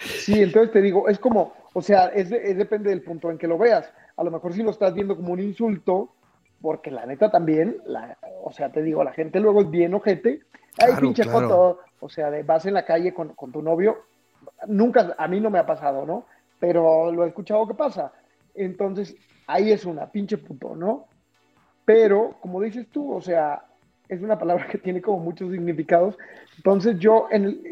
[0.00, 3.38] Sí, entonces te digo, es como, o sea, es, de- es depende del punto en
[3.38, 3.92] que lo veas.
[4.16, 6.12] A lo mejor si lo estás viendo como un insulto,
[6.60, 10.40] porque la neta también, la, o sea, te digo, la gente luego es bien ojete.
[10.78, 11.40] Ay, Claro, pinche claro.
[11.48, 11.78] joto.
[12.00, 13.98] O sea, de, vas en la calle con, con tu novio.
[14.66, 16.24] Nunca, a mí no me ha pasado, ¿no?
[16.58, 18.12] Pero lo he escuchado que pasa.
[18.54, 19.14] Entonces,
[19.46, 21.06] ahí es una, pinche puto, ¿no?
[21.84, 23.64] pero como dices tú, o sea,
[24.08, 26.16] es una palabra que tiene como muchos significados.
[26.56, 27.26] Entonces yo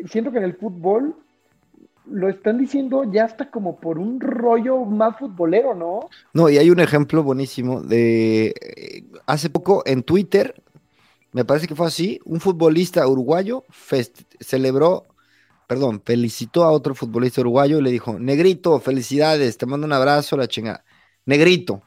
[0.07, 1.15] siento que en el fútbol
[2.11, 6.01] lo están diciendo ya hasta como por un rollo más futbolero, ¿no?
[6.33, 10.63] No, y hay un ejemplo buenísimo de eh, hace poco en Twitter,
[11.33, 13.65] me parece que fue así, un futbolista uruguayo
[14.41, 15.07] celebró,
[15.67, 20.37] perdón, felicitó a otro futbolista uruguayo y le dijo, negrito, felicidades, te mando un abrazo,
[20.37, 20.85] la chingada.
[21.27, 21.83] Negrito,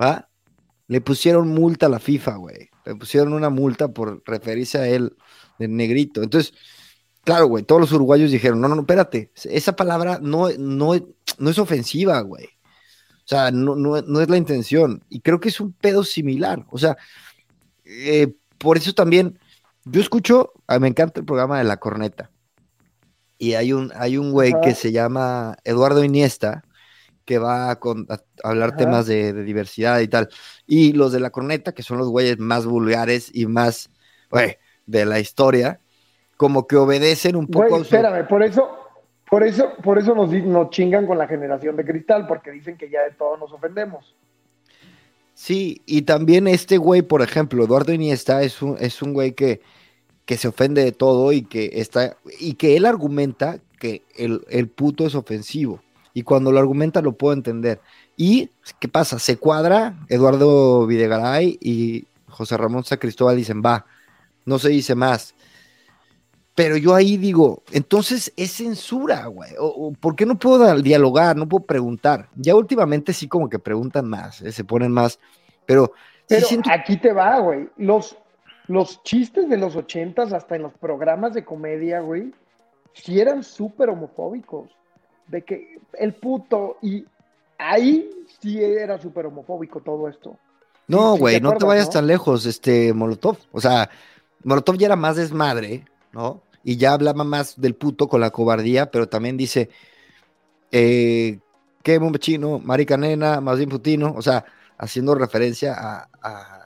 [0.00, 0.28] ¿va?
[0.88, 2.70] Le pusieron multa a la FIFA, güey.
[2.84, 5.16] Le pusieron una multa por referirse a él
[5.58, 6.22] de negrito.
[6.22, 6.54] Entonces,
[7.28, 10.94] Claro, güey, todos los uruguayos dijeron, no, no, no, espérate, esa palabra no, no,
[11.38, 12.46] no es ofensiva, güey.
[12.46, 15.04] O sea, no, no, no, es la intención.
[15.10, 16.64] Y creo que es un pedo similar.
[16.70, 16.96] O sea,
[17.84, 19.38] eh, por eso también,
[19.84, 22.30] yo escucho, me encanta el programa de La Corneta.
[23.36, 26.64] Y hay un, hay un güey que se llama Eduardo Iniesta,
[27.26, 27.78] que va a,
[28.42, 30.30] hablar temas de, de, diversidad y tal.
[30.66, 33.90] Y los de La Corneta, que son los güeyes más vulgares y más,
[34.30, 34.56] güey,
[34.86, 35.82] de la historia,
[36.38, 37.68] como que obedecen un poco.
[37.68, 38.70] Güey, espérame, por eso,
[39.28, 42.88] por eso, por eso nos, nos chingan con la generación de cristal, porque dicen que
[42.88, 44.14] ya de todo nos ofendemos.
[45.34, 49.60] Sí, y también este güey, por ejemplo, Eduardo Iniesta es un, es un güey que,
[50.24, 54.68] que se ofende de todo y que está, y que él argumenta que el, el
[54.68, 55.82] puto es ofensivo.
[56.14, 57.80] Y cuando lo argumenta lo puedo entender.
[58.16, 59.18] ¿Y qué pasa?
[59.18, 63.86] Se cuadra Eduardo Videgaray y José Ramón Sacristóbal dicen, va,
[64.44, 65.34] no se dice más.
[66.58, 69.52] Pero yo ahí digo, entonces es censura, güey.
[69.60, 71.36] O, ¿Por qué no puedo dialogar?
[71.36, 72.30] No puedo preguntar.
[72.34, 74.50] Ya últimamente sí como que preguntan más, ¿eh?
[74.50, 75.20] se ponen más.
[75.66, 75.92] Pero,
[76.26, 77.68] pero aquí te va, güey.
[77.76, 78.18] Los,
[78.66, 82.34] los chistes de los ochentas, hasta en los programas de comedia, güey,
[82.92, 84.68] sí eran súper homofóbicos.
[85.28, 87.04] De que el puto, y
[87.56, 90.36] ahí sí era súper homofóbico todo esto.
[90.88, 93.36] No, güey, no te vayas tan lejos, este Molotov.
[93.52, 93.88] O sea,
[94.42, 96.47] Molotov ya era más desmadre, ¿no?
[96.64, 99.70] Y ya hablaba más del puto con la cobardía, pero también dice,
[100.72, 101.38] eh,
[101.82, 104.44] qué chino, marica nena, más bien putino, o sea,
[104.76, 106.08] haciendo referencia a,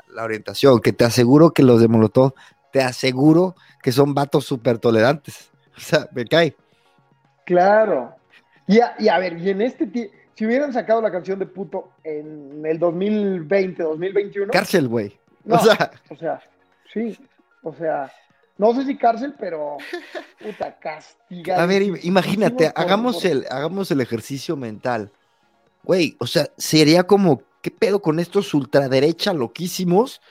[0.09, 2.35] la orientación, que te aseguro que los de Molotov,
[2.71, 6.55] te aseguro que son vatos súper tolerantes, o sea, me cae.
[7.47, 8.15] Claro,
[8.67, 9.87] y a, y a ver, y en este
[10.35, 14.53] si hubieran sacado la canción de puto en el 2020, 2021.
[14.53, 15.17] Cárcel, güey.
[15.49, 16.41] o sea, o sea,
[16.93, 17.19] sí,
[17.63, 18.11] o sea,
[18.63, 19.77] no sé si cárcel, pero
[20.41, 21.61] puta, castiga.
[21.61, 25.11] A ver, imagínate, hagamos el, hagamos el ejercicio mental.
[25.83, 30.23] Güey, o sea, sería como, ¿qué pedo con estos ultraderecha loquísimos?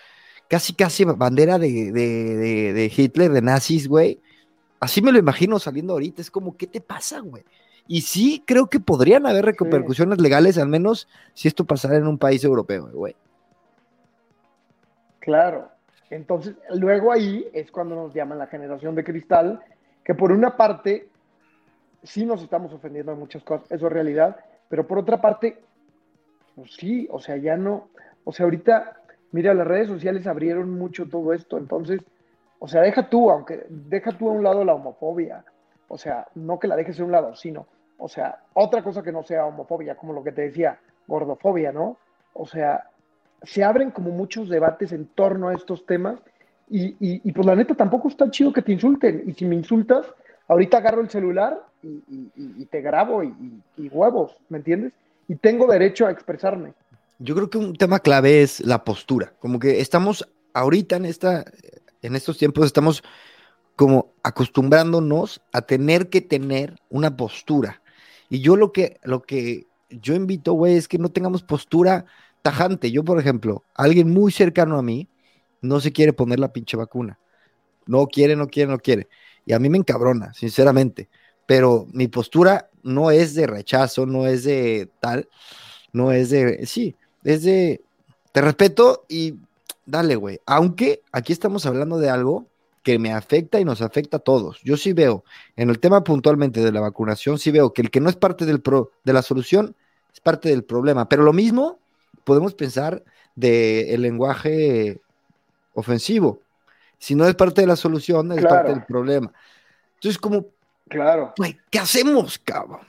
[0.47, 4.21] Casi, casi bandera de, de, de, Hitler, de nazis, güey.
[4.79, 6.21] Así me lo imagino saliendo ahorita.
[6.21, 7.43] Es como, ¿qué te pasa, güey?
[7.85, 12.17] Y sí, creo que podrían haber repercusiones legales, al menos si esto pasara en un
[12.17, 13.13] país europeo, güey.
[15.19, 15.69] Claro.
[16.11, 19.61] Entonces, luego ahí es cuando nos llaman la generación de cristal,
[20.03, 21.07] que por una parte
[22.03, 24.35] sí nos estamos ofendiendo en muchas cosas, eso es realidad,
[24.67, 25.59] pero por otra parte,
[26.55, 27.87] pues sí, o sea, ya no,
[28.25, 28.97] o sea, ahorita,
[29.31, 32.01] mira, las redes sociales abrieron mucho todo esto, entonces,
[32.59, 35.45] o sea, deja tú, aunque deja tú a un lado la homofobia,
[35.87, 39.13] o sea, no que la dejes a un lado, sino, o sea, otra cosa que
[39.13, 41.95] no sea homofobia, como lo que te decía, gordofobia, ¿no?
[42.33, 42.90] O sea,
[43.43, 46.19] se abren como muchos debates en torno a estos temas
[46.69, 50.05] y, y, pues la neta tampoco está chido que te insulten y si me insultas,
[50.47, 54.93] ahorita agarro el celular y, te grabo y, huevos, ¿me entiendes?
[55.27, 56.73] Y tengo derecho a expresarme.
[57.19, 61.45] Yo creo que un tema clave es la postura, como que estamos ahorita en, esta,
[62.01, 63.03] en estos tiempos, estamos
[63.75, 67.81] como acostumbrándonos a tener que tener una postura.
[68.29, 72.05] Y yo lo que, lo que yo invito, güey, es que no tengamos postura
[72.41, 72.91] tajante.
[72.91, 75.07] Yo, por ejemplo, alguien muy cercano a mí
[75.61, 77.19] no se quiere poner la pinche vacuna.
[77.85, 79.07] No quiere, no quiere, no quiere.
[79.45, 81.09] Y a mí me encabrona, sinceramente.
[81.45, 85.27] Pero mi postura no es de rechazo, no es de tal,
[85.93, 87.81] no es de, sí, es de,
[88.31, 89.35] te respeto y
[89.85, 90.39] dale, güey.
[90.45, 92.47] Aunque aquí estamos hablando de algo
[92.83, 94.59] que me afecta y nos afecta a todos.
[94.63, 95.23] Yo sí veo,
[95.55, 98.45] en el tema puntualmente de la vacunación, sí veo que el que no es parte
[98.45, 99.75] del pro, de la solución
[100.13, 101.07] es parte del problema.
[101.07, 101.79] Pero lo mismo
[102.23, 103.03] podemos pensar
[103.35, 105.01] del lenguaje
[105.73, 106.41] ofensivo.
[106.97, 109.31] Si no es parte de la solución, es parte del problema.
[109.95, 110.45] Entonces, como,
[110.87, 111.33] claro.
[111.69, 112.81] ¿qué hacemos, cabrón?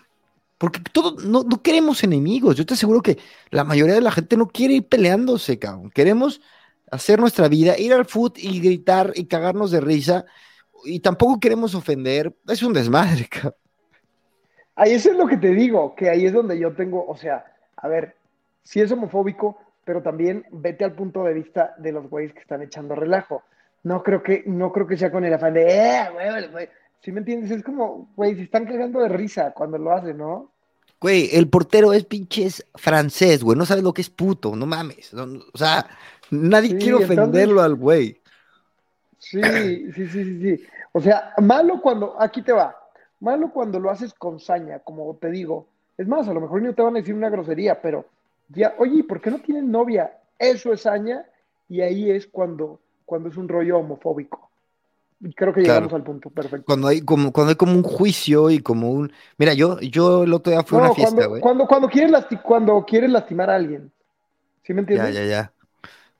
[0.59, 2.57] Porque todo, no, no, queremos enemigos.
[2.57, 3.19] Yo te aseguro que
[3.51, 5.91] la mayoría de la gente no quiere ir peleándose, cabrón.
[5.91, 6.41] Queremos
[6.91, 10.25] hacer nuestra vida, ir al foot y gritar y cagarnos de risa.
[10.85, 12.35] Y tampoco queremos ofender.
[12.47, 13.55] Es un desmadre, cabrón.
[14.75, 17.45] Ahí eso es lo que te digo, que ahí es donde yo tengo, o sea,
[17.77, 18.17] a ver,
[18.63, 22.63] si es homofóbico, pero también vete al punto de vista de los güeyes que están
[22.63, 23.43] echando relajo.
[23.83, 26.69] No creo que, no creo que sea con el afán de, eh, güey, güey.
[27.01, 27.51] ¿Sí me entiendes?
[27.51, 30.53] Es como, güey, se están cagando de risa cuando lo hacen, ¿no?
[31.01, 33.59] Güey, el portero es pinches francés, güey.
[33.59, 35.13] No sabes lo que es puto, no mames.
[35.13, 35.85] o sea,
[36.31, 38.21] nadie quiere ofenderlo al güey.
[39.19, 40.65] Sí, sí, sí, sí, sí.
[40.93, 42.77] O sea, malo cuando, aquí te va,
[43.19, 45.67] malo cuando lo haces con saña, como te digo.
[45.99, 48.07] Es más, a lo mejor no te van a decir una grosería, pero
[48.55, 50.19] ya, oye, ¿por qué no tienen novia?
[50.39, 51.25] Eso es saña
[51.69, 54.51] y ahí es cuando, cuando es un rollo homofóbico.
[55.21, 56.65] Y creo que llegamos al punto perfecto.
[56.67, 59.13] Cuando hay como, cuando hay como un juicio y como un.
[59.39, 61.41] Mira, yo, yo el otro día fue una fiesta, güey.
[61.41, 62.11] Cuando, cuando, quieres
[62.43, 63.93] cuando quieres lastimar a alguien.
[64.65, 65.15] ¿Sí me entiendes?
[65.15, 65.53] Ya, ya, ya.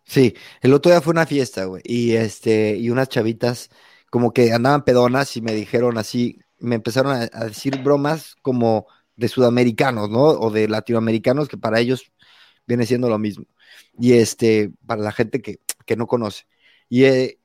[0.05, 1.83] Sí, el otro día fue una fiesta, güey.
[1.85, 3.71] Y este, y unas chavitas
[4.11, 9.29] como que andaban pedonas y me dijeron así, me empezaron a, decir bromas como de
[9.29, 10.23] sudamericanos, ¿no?
[10.23, 12.13] O de latinoamericanos, que para ellos
[12.67, 13.45] viene siendo lo mismo.
[13.99, 15.59] Y este, para la gente que,
[15.97, 16.45] no conoce.
[16.89, 17.39] Y, eh,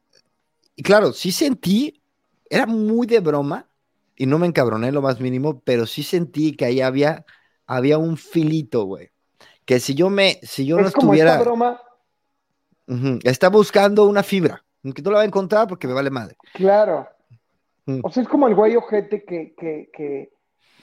[0.75, 2.01] y claro, sí sentí,
[2.49, 3.67] era muy de broma,
[4.15, 7.25] y no me encabroné lo más mínimo, pero sí sentí que ahí había,
[7.65, 9.11] había un filito, güey.
[9.65, 11.37] Que si yo me, si yo no estuviera.
[11.39, 11.81] broma.
[13.23, 14.63] está buscando una fibra
[14.93, 16.35] que no la va a encontrar porque me vale madre.
[16.53, 17.07] Claro.
[17.85, 17.99] Mm.
[18.03, 20.29] O sea, es como el güey ojete que, que, que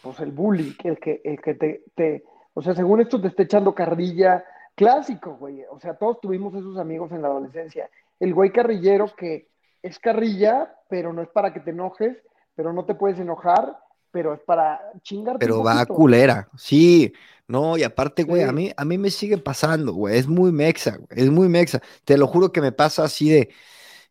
[0.03, 2.25] pues el bully, que el que, el que te, te,
[2.55, 4.45] o sea, según esto te está echando carrilla,
[4.75, 5.63] clásico, güey.
[5.71, 7.89] O sea, todos tuvimos esos amigos en la adolescencia.
[8.19, 9.49] El güey carrillero que
[9.83, 12.17] es carrilla, pero no es para que te enojes,
[12.55, 13.77] pero no te puedes enojar,
[14.11, 15.45] pero es para chingarte.
[15.45, 17.13] Pero va a culera, sí.
[17.47, 20.17] No, y aparte, güey, a, mí, a mí me sigue pasando, güey.
[20.17, 21.09] Es muy mexa, güey.
[21.11, 21.83] Es muy mexa.
[22.05, 23.51] Te lo juro que me pasa así de,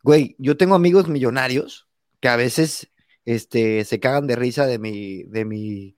[0.04, 1.88] Güey, yo tengo amigos millonarios
[2.20, 2.92] que a veces
[3.24, 5.96] este, se cagan de risa de mi, de mi,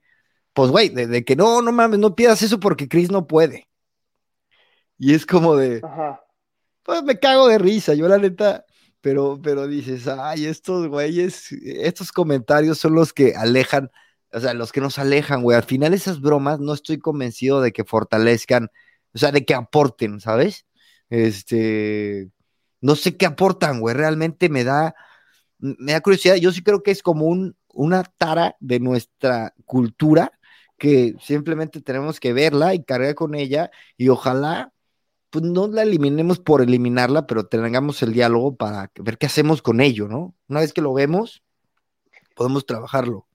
[0.56, 3.68] pues güey, de, que no, no mames, no pidas eso porque Chris no puede.
[4.98, 6.22] Y es como de, Ajá.
[6.82, 8.66] pues me cago de risa, yo la neta,
[9.02, 13.92] pero, pero dices, ay, estos güeyes, estos comentarios son los que alejan,
[14.32, 15.58] o sea, los que nos alejan, güey.
[15.58, 18.70] Al final esas bromas no estoy convencido de que fortalezcan,
[19.14, 20.66] o sea, de que aporten, ¿sabes?
[21.10, 22.30] Este,
[22.80, 24.96] no sé qué aportan, güey, realmente me da,
[25.58, 26.36] me da curiosidad.
[26.36, 30.32] Yo sí creo que es como un, una tara de nuestra cultura
[30.78, 34.72] que simplemente tenemos que verla y cargar con ella y ojalá
[35.30, 39.82] pues no la eliminemos por eliminarla, pero tengamos el diálogo para ver qué hacemos con
[39.82, 40.34] ello, ¿no?
[40.48, 41.44] Una vez que lo vemos,
[42.36, 43.26] podemos trabajarlo.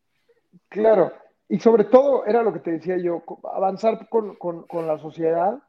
[0.68, 1.12] Claro,
[1.49, 3.22] y sobre todo era lo que te decía yo,
[3.53, 5.61] avanzar con, con la sociedad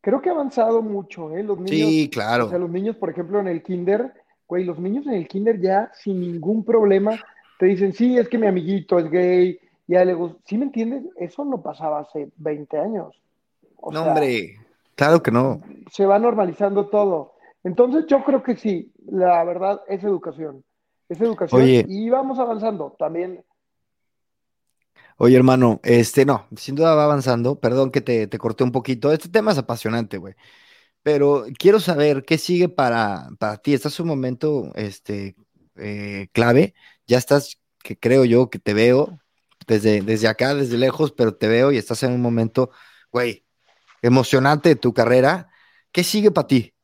[0.00, 1.42] creo que ha avanzado mucho, ¿eh?
[1.42, 2.46] Los niños, sí, claro.
[2.46, 4.12] O sea, los niños, por ejemplo, en el kinder,
[4.46, 7.22] güey, los niños en el kinder ya sin ningún problema
[7.58, 9.58] te dicen, sí, es que mi amiguito es gay,
[9.88, 10.38] ya le gusta.
[10.44, 11.02] ¿Sí me entiendes?
[11.16, 13.20] Eso no pasaba hace 20 años.
[13.90, 14.56] no, hombre,
[14.94, 15.60] claro que no.
[15.90, 17.34] Se va normalizando todo.
[17.64, 20.62] Entonces yo creo que sí, la verdad es educación.
[21.08, 22.94] Es educación y vamos avanzando.
[22.98, 23.42] También
[25.20, 27.58] Oye, hermano, este, no, sin duda va avanzando.
[27.58, 29.10] Perdón que te, te corté un poquito.
[29.10, 30.34] Este tema es apasionante, güey.
[31.02, 33.74] Pero quiero saber qué sigue para, para ti.
[33.74, 35.34] Estás en un momento este,
[35.76, 36.74] eh, clave.
[37.06, 39.18] Ya estás, que creo yo que te veo
[39.68, 42.70] desde, desde acá, desde lejos, pero te veo y estás en un momento,
[43.12, 43.44] güey,
[44.02, 45.48] emocionante de tu carrera.
[45.92, 46.74] ¿Qué sigue para ti?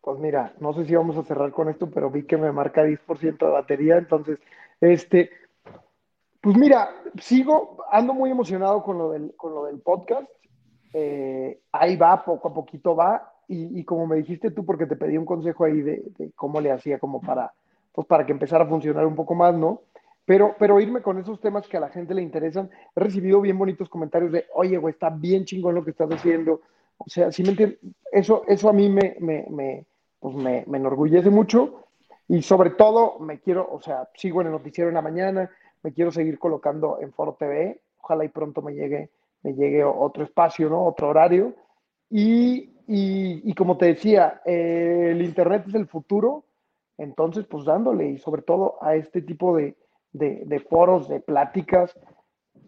[0.00, 2.82] Pues mira, no sé si vamos a cerrar con esto, pero vi que me marca
[2.84, 4.40] 10% de batería, entonces,
[4.80, 5.30] este,
[6.40, 10.28] pues mira, sigo, ando muy emocionado con lo del, con lo del podcast.
[10.92, 13.32] Eh, ahí va, poco a poquito va.
[13.48, 16.02] Y, como me dijiste tú, porque te pedí un consejo ahí de,
[16.34, 17.52] cómo le hacía como para,
[17.92, 19.82] pues para que empezara a funcionar un poco más, ¿no?
[20.24, 22.70] Pero, pero irme con esos temas que a la gente le interesan.
[22.94, 26.60] He recibido bien bonitos comentarios de, oye, güey, está bien chingón lo que estás haciendo.
[26.98, 27.78] O sea, si me entiendes,
[28.12, 29.86] eso, eso a mí me, me, me,
[30.20, 31.84] pues me, me enorgullece mucho.
[32.28, 35.50] Y sobre todo, me quiero, o sea, sigo en el noticiero en la mañana,
[35.82, 39.10] me quiero seguir colocando en Foro TV, ojalá y pronto me llegue,
[39.42, 40.86] me llegue otro espacio, ¿no?
[40.86, 41.54] Otro horario.
[42.08, 46.44] Y, y, como te decía, eh, el Internet es el futuro,
[46.98, 49.76] entonces pues dándole y sobre todo a este tipo de,
[50.12, 51.98] de, foros, de pláticas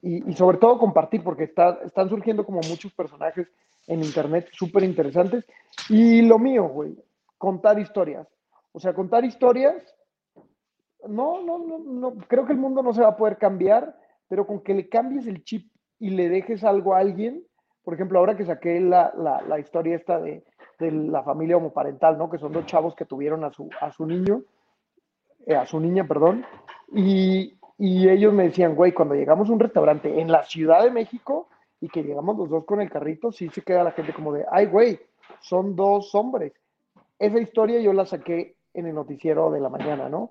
[0.03, 3.49] y, sobre todo compartir, porque está, están surgiendo como muchos personajes
[3.87, 5.45] en Internet súper interesantes.
[5.89, 6.97] Y lo mío, güey,
[7.39, 8.27] contar historias.
[8.73, 9.95] O sea, contar historias
[11.09, 13.97] no, no, no, no, creo que el mundo no se va a poder cambiar,
[14.29, 17.45] pero con que le cambies el chip y le dejes algo a alguien,
[17.83, 19.13] por ejemplo, ahora que saqué la,
[19.47, 20.43] la, historia esta de,
[20.79, 22.31] de, la familia homoparental, ¿no?
[22.31, 24.43] Que son dos chavos que tuvieron a su, a su niño,
[25.47, 26.47] eh, a su niña, perdón,
[26.95, 31.49] y, ellos me decían, güey, cuando llegamos a un restaurante en la Ciudad de México,
[31.81, 34.47] y que llegamos los dos con el carrito, sí se queda la gente como de,
[34.51, 34.99] ay, güey,
[35.41, 36.53] son dos hombres.
[37.19, 40.31] Esa historia yo la saqué en el noticiero de la mañana, ¿no?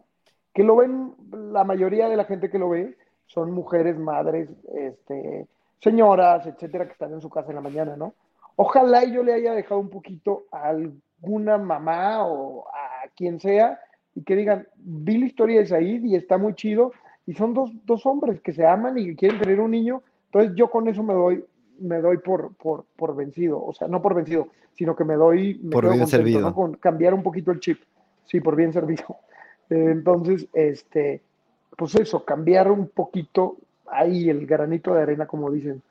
[0.54, 2.98] Que lo ven, la mayoría de la gente que lo ve
[3.28, 5.48] son mujeres, madres, este,
[5.80, 8.16] señoras, etcétera, que están en su casa en la mañana, ¿no?
[8.56, 13.80] Ojalá yo le haya dejado un poquito a alguna mamá o a quien sea
[14.16, 16.94] y que digan, vi la historia de Said y está muy chido
[17.26, 20.54] y son dos, dos hombres que se aman y que quieren tener un niño, entonces
[20.56, 21.44] yo con eso me doy,
[21.80, 25.60] me doy por, por, por vencido, o sea, no por vencido, sino que me doy,
[25.64, 26.42] me por bien contento, servido.
[26.42, 26.54] ¿no?
[26.54, 27.80] Con cambiar un poquito el chip,
[28.26, 29.18] sí, por bien servido.
[29.70, 31.22] Entonces, este,
[31.78, 33.58] pues eso, cambiar un poquito
[33.88, 35.82] ahí el granito de arena, como dicen.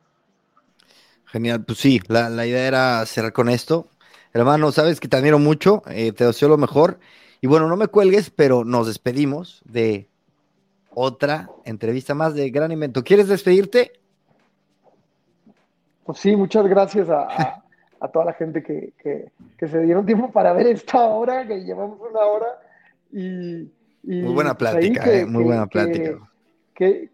[1.27, 3.89] Genial, pues sí, la, la idea era cerrar con esto.
[4.35, 6.99] Hermano, sabes que te admiro mucho, eh, te deseo lo mejor.
[7.43, 10.09] Y bueno, no me cuelgues, pero nos despedimos de
[10.95, 13.03] otra entrevista más de Gran Invento.
[13.03, 13.95] ¿Quieres despedirte?
[16.05, 17.65] Pues sí, muchas gracias a, a,
[17.99, 21.65] a toda la gente que, que, que, se dieron tiempo para ver esta hora, que
[21.65, 22.47] llevamos una hora.
[23.11, 23.63] Y,
[24.05, 26.19] y muy buena pues plática, que, eh, muy buena plática.
[26.77, 27.11] Que,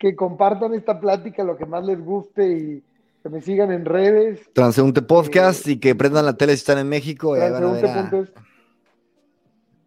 [0.00, 2.82] que, compartan esta plática, lo que más les guste y
[3.22, 4.52] que me sigan en redes.
[4.52, 7.34] Transeúnte Podcast eh, y que prendan la tele si están en México.
[7.34, 8.24] A...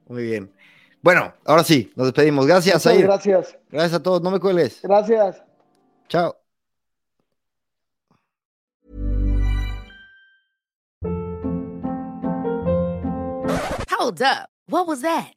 [0.07, 0.51] Muy bien.
[1.01, 2.45] Bueno, ahora sí, nos despedimos.
[2.45, 3.57] Gracias, Muchas Gracias.
[3.69, 4.21] Gracias a todos.
[4.21, 4.81] No me cueles.
[4.81, 5.41] Gracias.
[6.09, 6.35] Chao.
[13.89, 14.49] Hold up.
[14.67, 15.36] What was that?